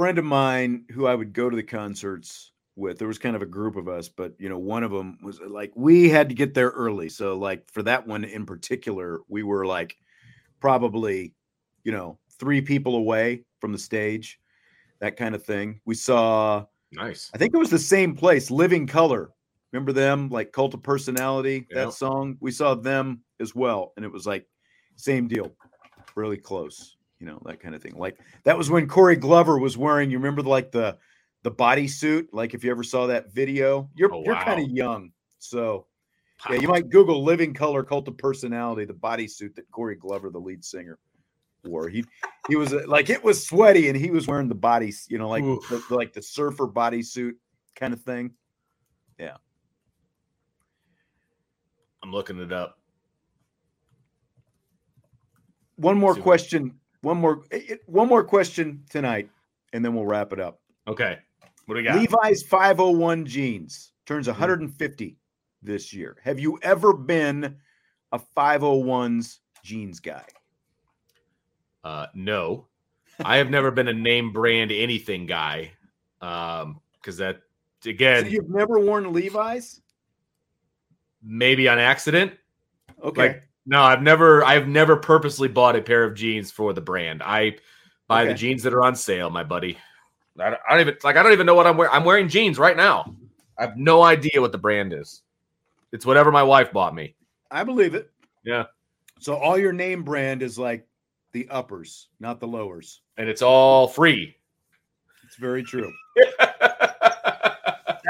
Friend 0.01 0.19
of 0.19 0.25
mine 0.25 0.85
who 0.91 1.07
I 1.07 1.15
would 1.15 1.33
go 1.33 1.51
to 1.51 1.57
the 1.57 1.63
concerts 1.63 2.53
with. 2.75 2.99
There 2.99 3.09
was 3.09 3.19
kind 3.19 3.37
of 3.37 3.43
a 3.43 3.47
group 3.47 3.77
of 3.77 3.87
us, 3.87 4.09
but 4.09 4.35
you 4.39 4.49
know, 4.49 4.59
one 4.59 4.83
of 4.83 4.91
them 4.91 5.19
was 5.23 5.41
uh, 5.41 5.49
like 5.49 5.73
we 5.75 6.09
had 6.09 6.29
to 6.31 6.35
get 6.35 6.55
there 6.55 6.71
early. 6.71 7.11
So 7.11 7.37
like 7.37 7.71
for 7.71 7.83
that 7.83 8.07
one 8.07 8.25
in 8.25 8.47
particular, 8.47 9.21
we 9.29 9.43
were 9.43 9.67
like 9.67 9.97
probably, 10.61 11.35
you 11.85 11.93
know, 11.93 12.19
three 12.39 12.63
people 12.63 12.97
away 12.97 13.45
from 13.61 13.73
the 13.73 13.79
stage, 13.79 14.41
that 15.01 15.17
kind 15.19 15.35
of 15.35 15.45
thing. 15.45 15.81
We 15.85 15.95
saw 15.95 16.65
Nice. 16.93 17.31
I 17.35 17.39
think 17.39 17.55
it 17.55 17.59
was 17.59 17.71
the 17.71 17.79
same 17.79 18.17
place, 18.17 18.51
Living 18.51 18.87
Colour. 18.87 19.31
Remember 19.73 19.93
them, 19.93 20.29
like 20.29 20.53
Cult 20.53 20.75
of 20.75 20.83
Personality, 20.83 21.67
that 21.71 21.93
song? 21.93 22.37
We 22.41 22.51
saw 22.51 22.75
them 22.75 23.21
as 23.39 23.55
well. 23.55 23.93
And 23.97 24.05
it 24.05 24.11
was 24.11 24.27
like 24.27 24.47
same 24.97 25.29
deal, 25.29 25.53
really 26.17 26.37
close, 26.37 26.97
you 27.21 27.27
know, 27.27 27.41
that 27.45 27.61
kind 27.61 27.75
of 27.75 27.83
thing. 27.83 27.95
Like 27.97 28.19
that 28.45 28.57
was 28.57 28.71
when 28.71 28.89
Corey 28.89 29.17
Glover 29.17 29.59
was 29.59 29.77
wearing, 29.77 30.11
you 30.11 30.19
remember 30.19 30.43
like 30.43 30.73
the 30.73 30.97
the 31.43 31.51
bodysuit? 31.51 32.27
Like 32.33 32.55
if 32.55 32.65
you 32.65 32.71
ever 32.71 32.83
saw 32.83 33.07
that 33.07 33.33
video, 33.33 33.89
you're 33.95 34.13
Oh, 34.13 34.23
you're 34.25 34.35
kind 34.37 34.63
of 34.63 34.71
young. 34.71 35.13
So 35.39 35.87
yeah, 36.49 36.57
you 36.57 36.69
might 36.69 36.89
Google 36.89 37.23
Living 37.23 37.53
Colour 37.53 37.83
Cult 37.85 38.09
of 38.09 38.17
Personality, 38.17 38.87
the 38.87 38.95
bodysuit 38.95 39.55
that 39.57 39.71
Corey 39.71 39.97
Glover, 39.97 40.31
the 40.31 40.39
lead 40.39 40.65
singer, 40.65 40.99
wore. 41.65 41.89
He 41.89 42.05
he 42.49 42.57
was 42.57 42.73
uh, 42.73 42.83
like 42.87 43.11
it 43.11 43.23
was 43.23 43.47
sweaty, 43.47 43.89
and 43.89 43.97
he 43.97 44.11
was 44.11 44.27
wearing 44.27 44.49
the 44.49 44.55
body, 44.55 44.93
you 45.09 45.19
know, 45.19 45.29
like 45.29 45.45
the- 45.45 45.83
like 45.91 46.15
the 46.15 46.23
surfer 46.23 46.67
bodysuit 46.67 47.33
kind 47.77 47.93
of 47.93 48.01
thing. 48.01 48.33
Yeah. 49.19 49.37
I'm 52.03 52.13
looking 52.13 52.39
it 52.41 52.51
up. 52.51 52.79
One 55.77 55.99
more 55.99 56.15
question. 56.15 56.81
One 57.03 57.19
more. 57.19 57.43
eh, 57.51 57.61
eh, 57.71 57.77
One 57.87 58.09
more 58.09 58.23
question 58.25 58.85
tonight, 58.91 59.31
and 59.73 59.85
then 59.85 59.95
we'll 59.95 60.07
wrap 60.07 60.33
it 60.33 60.41
up. 60.41 60.61
Okay. 60.87 61.19
What 61.67 61.75
do 61.75 61.79
we 61.79 61.83
got? 61.85 61.97
Levi's 61.97 62.43
501 62.43 63.25
jeans 63.27 63.93
turns 64.07 64.27
Hmm. 64.27 64.33
150 64.33 65.17
this 65.63 65.93
year. 65.93 66.17
Have 66.25 66.39
you 66.41 66.59
ever 66.63 66.93
been 66.93 67.57
a 68.13 68.19
501s 68.19 69.39
jeans 69.63 70.01
guy? 70.01 70.25
Uh, 71.85 72.07
no, 72.15 72.67
I 73.25 73.37
have 73.37 73.51
never 73.51 73.71
been 73.71 73.89
a 73.89 73.93
name 73.93 74.33
brand 74.33 74.71
anything 74.73 75.27
guy. 75.27 75.73
Um, 76.21 76.81
because 76.95 77.17
that 77.19 77.41
So 77.83 77.91
again, 77.91 78.31
you've 78.31 78.51
never 78.51 78.79
worn 78.79 79.13
Levi's? 79.13 79.81
maybe 81.23 81.69
on 81.69 81.79
accident. 81.79 82.33
Okay. 83.03 83.29
Like 83.29 83.49
No, 83.67 83.83
I've 83.83 84.03
never 84.03 84.45
I've 84.45 84.67
never 84.69 84.97
purposely 84.97 85.49
bought 85.49 85.77
a 85.77 85.83
pair 85.83 86.05
of 86.05 86.15
jeans 86.15 86.51
for 86.51 86.73
the 86.73 86.81
brand. 86.81 87.23
I 87.23 87.57
buy 88.09 88.23
Okay. 88.23 88.33
the 88.33 88.39
jeans 88.39 88.63
that 88.63 88.75
are 88.75 88.83
on 88.83 88.97
sale, 88.97 89.31
my 89.31 89.45
buddy. 89.45 89.79
I 90.39 90.51
don't, 90.51 90.61
I 90.69 90.73
don't 90.73 90.81
even 90.81 90.97
like 91.05 91.17
I 91.17 91.23
don't 91.23 91.33
even 91.33 91.47
know 91.47 91.55
what 91.55 91.67
I'm 91.67 91.77
wearing. 91.77 91.95
I'm 91.95 92.05
wearing 92.05 92.29
jeans 92.29 92.59
right 92.59 92.77
now. 92.77 93.15
I 93.59 93.63
have 93.63 93.77
no 93.77 94.03
idea 94.03 94.41
what 94.41 94.53
the 94.53 94.59
brand 94.59 94.93
is. 94.93 95.23
It's 95.93 96.07
whatever 96.07 96.33
my 96.33 96.43
wife 96.43 96.73
bought 96.73 96.95
me. 96.95 97.15
I 97.51 97.65
believe 97.65 97.95
it. 97.95 98.11
Yeah. 98.45 98.65
So 99.19 99.35
all 99.37 99.59
your 99.59 99.73
name 99.73 100.03
brand 100.03 100.41
is 100.43 100.59
like 100.59 100.87
the 101.33 101.47
uppers, 101.51 102.09
not 102.21 102.41
the 102.41 102.47
lowers. 102.49 103.03
And 103.19 103.29
it's 103.29 103.43
all 103.43 103.87
free. 103.87 104.37
It's 105.25 105.37
very 105.37 105.63
true. 105.63 105.93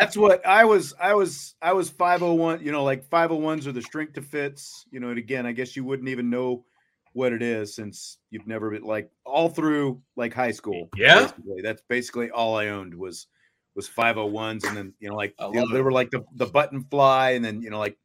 That's 0.01 0.17
what 0.17 0.45
I 0.47 0.65
was. 0.65 0.95
I 1.01 1.15
was. 1.15 1.55
I 1.61 1.73
was 1.73 1.91
501. 1.91 2.65
You 2.65 2.73
know, 2.73 2.83
like 2.85 3.09
501s 3.09 3.67
are 3.67 3.73
the 3.73 3.83
strength 3.83 4.15
to 4.15 4.23
fits. 4.23 4.87
You 4.91 5.01
know, 5.01 5.11
and 5.11 5.19
again, 5.19 5.47
I 5.47 5.53
guess 5.53 5.77
you 5.77 5.85
wouldn't 5.85 6.09
even 6.09 6.31
know 6.31 6.65
what 7.13 7.33
it 7.33 7.43
is 7.43 7.75
since 7.75 8.19
you've 8.31 8.47
never 8.47 8.71
been 8.71 8.85
like 8.85 9.11
all 9.25 9.49
through 9.49 10.01
like 10.17 10.33
high 10.33 10.53
school. 10.53 10.89
Yeah. 10.97 11.23
basically. 11.23 11.63
that's 11.63 11.83
basically 11.89 12.31
all 12.31 12.57
I 12.57 12.69
owned 12.69 12.95
was 12.95 13.27
was 13.75 13.89
501s, 13.89 14.67
and 14.67 14.77
then 14.77 14.93
you 15.01 15.09
know, 15.09 15.17
like 15.17 15.35
you 15.39 15.53
know, 15.53 15.73
they 15.73 15.83
were 15.83 15.93
like 15.93 16.11
the 16.11 16.25
the 16.35 16.47
button 16.47 16.85
fly, 16.91 17.31
and 17.31 17.45
then 17.45 17.63
you 17.63 17.71
know, 17.71 17.79
like 17.79 17.97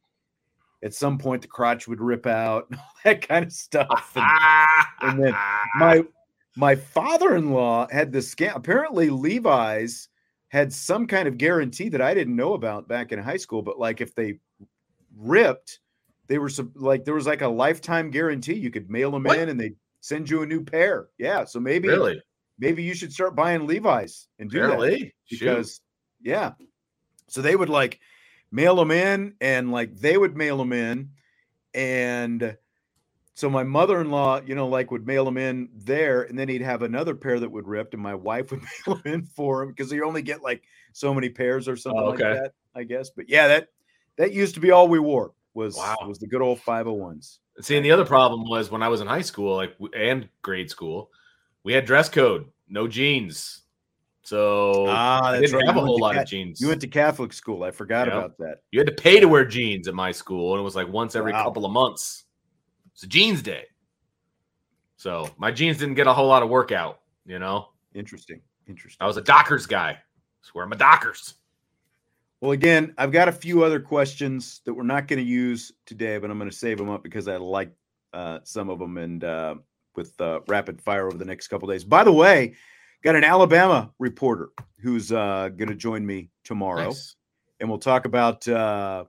at 0.84 0.94
some 0.94 1.18
point 1.18 1.42
the 1.42 1.48
crotch 1.48 1.88
would 1.88 2.00
rip 2.00 2.26
out, 2.26 2.70
that 3.04 3.26
kind 3.26 3.44
of 3.44 3.52
stuff. 3.52 4.12
And, 4.14 4.26
and 5.02 5.24
then 5.24 5.36
my 5.76 6.02
my 6.56 6.74
father-in-law 6.74 7.88
had 7.90 8.12
this 8.12 8.34
scam. 8.34 8.56
Apparently, 8.56 9.10
Levi's 9.10 10.08
had 10.48 10.72
some 10.72 11.06
kind 11.06 11.26
of 11.28 11.38
guarantee 11.38 11.88
that 11.90 12.00
I 12.00 12.14
didn't 12.14 12.36
know 12.36 12.54
about 12.54 12.88
back 12.88 13.12
in 13.12 13.18
high 13.18 13.36
school. 13.36 13.62
But 13.62 13.78
like, 13.78 14.00
if 14.00 14.14
they 14.14 14.38
ripped, 15.16 15.80
they 16.28 16.38
were 16.38 16.50
like 16.74 17.04
there 17.04 17.14
was 17.14 17.26
like 17.26 17.42
a 17.42 17.48
lifetime 17.48 18.10
guarantee. 18.10 18.54
You 18.54 18.70
could 18.70 18.90
mail 18.90 19.10
them 19.10 19.24
What? 19.24 19.38
in, 19.38 19.48
and 19.48 19.58
they 19.60 19.72
send 20.00 20.28
you 20.30 20.42
a 20.42 20.46
new 20.46 20.62
pair. 20.64 21.08
Yeah, 21.18 21.44
so 21.44 21.58
maybe 21.60 21.88
really? 21.88 22.22
maybe 22.58 22.82
you 22.82 22.94
should 22.94 23.12
start 23.12 23.34
buying 23.36 23.66
Levi's 23.66 24.28
and 24.38 24.50
do 24.50 24.58
that 24.60 24.64
Apparently. 24.72 25.14
Shoot. 25.26 25.40
because 25.40 25.80
yeah 26.22 26.52
so 27.28 27.42
they 27.42 27.54
would 27.54 27.68
like 27.68 28.00
mail 28.50 28.74
them 28.76 28.90
in 28.90 29.34
and 29.42 29.70
like 29.70 29.94
they 29.96 30.16
would 30.16 30.34
mail 30.34 30.56
them 30.56 30.72
in 30.72 31.10
and 31.74 32.56
so 33.36 33.48
my 33.50 33.62
mother-in-law 33.62 34.40
you 34.46 34.54
know 34.54 34.66
like 34.66 34.90
would 34.90 35.06
mail 35.06 35.24
them 35.24 35.36
in 35.36 35.68
there 35.74 36.22
and 36.22 36.36
then 36.38 36.48
he'd 36.48 36.62
have 36.62 36.82
another 36.82 37.14
pair 37.14 37.38
that 37.38 37.50
would 37.50 37.68
rip 37.68 37.92
and 37.94 38.02
my 38.02 38.14
wife 38.14 38.50
would 38.50 38.62
mail 38.86 38.96
them 38.96 39.12
in 39.14 39.26
for 39.26 39.62
him 39.62 39.68
because 39.68 39.92
you 39.92 40.04
only 40.04 40.22
get 40.22 40.42
like 40.42 40.64
so 40.92 41.14
many 41.14 41.28
pairs 41.28 41.68
or 41.68 41.76
something 41.76 42.04
like 42.04 42.18
Oh, 42.18 42.24
okay. 42.24 42.34
that 42.34 42.52
i 42.74 42.82
guess 42.82 43.10
but 43.10 43.28
yeah 43.28 43.46
that 43.46 43.68
that 44.16 44.32
used 44.32 44.54
to 44.54 44.60
be 44.60 44.70
all 44.72 44.88
we 44.88 44.98
wore 44.98 45.32
was 45.54 45.76
Wow. 45.76 45.96
was 46.08 46.18
the 46.18 46.26
good 46.26 46.42
old 46.42 46.58
501s 46.60 47.38
See, 47.62 47.74
and 47.76 47.84
the 47.84 47.90
other 47.90 48.04
problem 48.04 48.46
was 48.46 48.70
when 48.70 48.82
I 48.82 48.88
was 48.88 49.00
in 49.00 49.06
high 49.06 49.22
school, 49.22 49.56
like 49.56 49.74
and 49.94 50.28
grade 50.42 50.68
school, 50.68 51.10
we 51.64 51.72
had 51.72 51.86
dress 51.86 52.06
code, 52.10 52.44
no 52.68 52.86
jeans. 52.86 53.62
So 54.24 54.84
ah 54.88 55.20
I 55.22 55.40
didn't 55.40 55.54
right 55.56 55.66
have 55.66 55.76
You 55.76 55.80
a 55.80 55.84
went 55.84 55.86
whole 55.88 55.96
to 55.96 56.02
lot 56.02 56.16
of 56.18 56.26
jeans. 56.26 56.60
you 56.60 56.68
went 56.68 56.82
to 56.82 56.86
catholic 56.86 57.32
school 57.32 57.62
i 57.62 57.70
forgot 57.70 58.08
about 58.08 58.36
that 58.38 58.58
You 58.72 58.78
had 58.80 58.88
to 58.88 58.92
pay 58.92 59.20
to 59.20 59.26
wear 59.26 59.46
jeans 59.46 59.88
at 59.88 59.94
my 59.94 60.12
school, 60.12 60.52
and 60.52 60.60
it 60.60 60.64
was 60.64 60.76
like 60.76 60.88
once 60.88 61.16
every 61.16 61.32
Wow. 61.32 61.44
couple 61.44 61.64
of 61.64 61.72
months. 61.72 62.24
It's 62.96 63.02
a 63.02 63.06
jeans 63.06 63.42
day. 63.42 63.64
So 64.96 65.28
my 65.36 65.50
jeans 65.52 65.76
didn't 65.76 65.96
get 65.96 66.06
a 66.06 66.14
whole 66.14 66.28
lot 66.28 66.42
of 66.42 66.48
workout, 66.48 67.00
you 67.26 67.38
know. 67.38 67.68
interesting 67.94 68.40
interesting 68.66 68.96
I 69.04 69.06
was 69.06 69.18
a 69.18 69.20
Dockers 69.20 69.66
guy. 69.66 69.98
Swear 70.40 70.64
I 70.64 70.66
was 70.66 70.70
wearing 70.70 70.70
my 70.70 70.76
Dockers. 70.76 71.34
Well, 72.40 72.52
again, 72.52 72.94
I've 72.96 73.12
got 73.12 73.28
a 73.28 73.32
few 73.32 73.64
other 73.64 73.80
questions 73.80 74.62
that 74.64 74.72
we're 74.72 74.82
not 74.82 75.08
going 75.08 75.18
to 75.18 75.30
use 75.30 75.72
today, 75.84 76.16
but 76.16 76.30
I'm 76.30 76.38
going 76.38 76.50
to 76.50 76.56
save 76.56 76.78
them 76.78 76.88
up 76.88 77.02
because 77.02 77.28
I 77.28 77.36
like 77.36 77.70
uh, 78.14 78.38
some 78.44 78.70
of 78.70 78.78
them 78.78 78.96
and 78.96 79.22
uh, 79.22 79.56
with 79.94 80.18
uh, 80.18 80.40
rapid 80.48 80.80
fire 80.80 81.06
over 81.06 81.18
the 81.18 81.24
next 81.26 81.48
couple 81.48 81.68
days. 81.68 81.84
By 81.84 82.02
the 82.02 82.12
way, 82.12 82.54
got 83.04 83.14
an 83.14 83.24
Alabama 83.24 83.92
reporter 83.98 84.48
who's 84.80 85.12
uh, 85.12 85.50
going 85.54 85.68
to 85.68 85.74
join 85.74 86.06
me 86.06 86.30
tomorrow, 86.44 86.84
Nice. 86.84 87.16
and 87.60 87.68
we'll 87.68 87.78
talk 87.78 88.06
about 88.06 88.48
uh, 88.48 89.04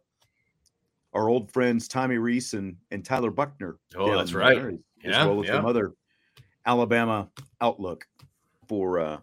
our 1.13 1.29
old 1.29 1.51
friends 1.51 1.87
Tommy 1.87 2.17
Rees 2.17 2.53
and, 2.53 2.75
and 2.91 3.03
Tyler 3.03 3.31
Buchner. 3.31 3.77
Oh, 3.95 4.15
that's 4.15 4.33
right. 4.33 4.57
as- 4.57 4.73
Yeah, 5.03 5.25
well 5.25 5.41
as 5.41 5.47
some 5.47 5.63
yeah. 5.63 5.69
other 5.69 5.93
Alabama 6.65 7.29
outlook 7.61 8.05
for 8.67 8.99
uh, 8.99 9.17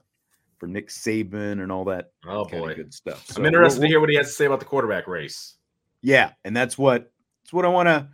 for 0.59 0.67
Nick 0.67 0.89
Saban 0.89 1.63
and 1.63 1.71
all 1.71 1.85
that 1.85 2.11
Oh 2.27 2.45
kind 2.47 2.63
boy. 2.63 2.71
of 2.71 2.77
good 2.77 2.95
stuff. 2.95 3.27
So 3.27 3.41
I'm 3.41 3.47
interested 3.47 3.81
to 3.83 3.87
hear 3.87 4.01
what 4.01 4.09
he 4.09 4.17
has 4.17 4.29
to 4.29 4.33
say 4.33 4.47
about 4.47 4.61
the 4.61 4.67
quarterback 4.67 5.07
race. 5.07 5.57
Yeah, 6.03 6.33
and 6.45 6.57
that's 6.57 6.79
what 6.79 7.13
that's 7.43 7.53
what 7.53 7.65
I 7.65 7.69
want 7.69 7.89
to. 7.89 8.09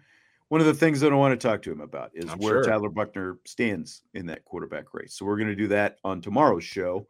One 0.48 0.61
of 0.61 0.66
the 0.66 0.74
things 0.74 0.98
that 1.00 1.12
I 1.12 1.14
want 1.16 1.38
to 1.38 1.48
talk 1.48 1.62
to 1.62 1.70
him 1.70 1.80
about 1.80 2.11
is 2.12 2.28
I'm 2.28 2.38
where 2.38 2.54
sure. 2.54 2.64
Tyler 2.64 2.88
Buchner 2.88 3.38
stands 3.46 4.02
in 4.14 4.26
that 4.26 4.44
quarterback 4.44 4.92
race. 4.92 5.14
So 5.14 5.24
we're 5.24 5.37
going 5.37 5.48
to 5.50 5.54
do 5.54 5.68
that 5.68 5.98
on 6.02 6.20
tomorrow's 6.20 6.64
show 6.64 7.06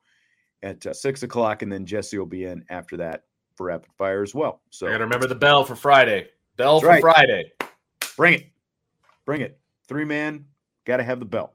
at 0.63 0.85
uh, 0.85 0.93
six 0.93 1.23
o'clock, 1.23 1.63
and 1.63 1.73
then 1.73 1.87
Jesse 1.87 2.19
will 2.19 2.27
be 2.27 2.45
in 2.45 2.63
after 2.69 2.99
that 2.99 3.23
for 3.57 3.67
rapid 3.69 3.91
fire 3.97 4.23
as 4.23 4.35
well. 4.35 4.61
So 4.69 4.87
I 4.87 4.91
gotta 4.91 5.05
remember 5.05 5.27
the 5.27 5.35
bell 5.35 5.65
for 5.65 5.75
Friday. 5.75 6.29
Bell 6.61 6.79
That's 6.79 7.01
for 7.01 7.09
right. 7.09 7.17
Friday. 7.17 7.53
bring 8.19 8.35
it, 8.35 8.51
bring 9.25 9.41
it. 9.41 9.59
Three 9.89 10.05
man, 10.05 10.45
got 10.85 10.99
to 10.99 11.03
have 11.03 11.19
the 11.19 11.25
bell. 11.25 11.55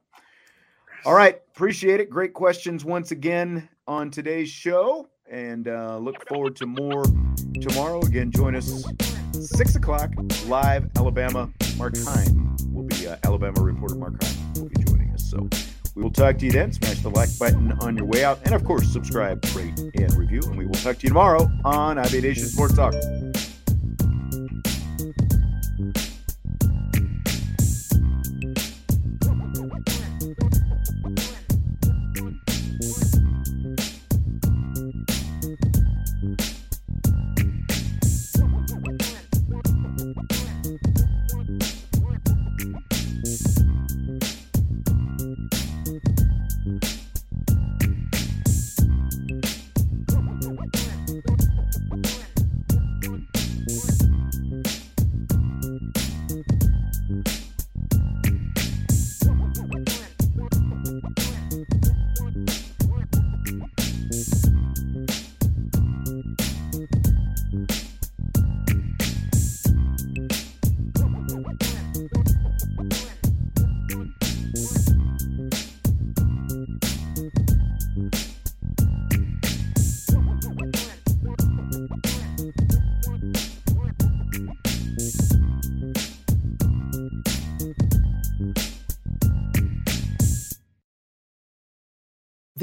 All 1.06 1.14
right, 1.14 1.40
appreciate 1.54 2.00
it. 2.00 2.10
Great 2.10 2.34
questions 2.34 2.84
once 2.84 3.12
again 3.12 3.70
on 3.88 4.10
today's 4.10 4.50
show, 4.50 5.08
and 5.30 5.68
uh, 5.68 6.00
look 6.00 6.28
forward 6.28 6.56
to 6.56 6.66
more 6.66 7.04
tomorrow. 7.62 8.00
Again, 8.00 8.32
join 8.32 8.56
us 8.56 8.84
six 9.34 9.76
o'clock 9.76 10.10
live. 10.48 10.90
Alabama. 10.96 11.52
Mark 11.78 11.94
Heim 12.00 12.58
will 12.74 12.86
be 12.86 13.08
uh, 13.08 13.18
Alabama 13.26 13.62
reporter. 13.62 13.94
Mark 13.94 14.24
Heim 14.24 14.54
will 14.56 14.70
be 14.70 14.84
joining 14.86 15.12
us. 15.12 15.30
So 15.30 15.48
we 15.94 16.02
will 16.02 16.10
talk 16.10 16.40
to 16.40 16.46
you 16.46 16.52
then. 16.52 16.74
Smash 16.74 17.02
the 17.02 17.12
like 17.12 17.30
button 17.38 17.74
on 17.74 17.96
your 17.96 18.08
way 18.08 18.24
out, 18.24 18.40
and 18.44 18.56
of 18.56 18.64
course, 18.64 18.92
subscribe, 18.92 19.46
rate, 19.54 19.78
and 19.78 20.16
review. 20.16 20.42
And 20.46 20.58
we 20.58 20.66
will 20.66 20.74
talk 20.74 20.98
to 20.98 21.04
you 21.04 21.10
tomorrow 21.10 21.48
on 21.64 22.00
Aviation 22.00 22.48
Sports 22.48 22.74
Talk. 22.74 22.96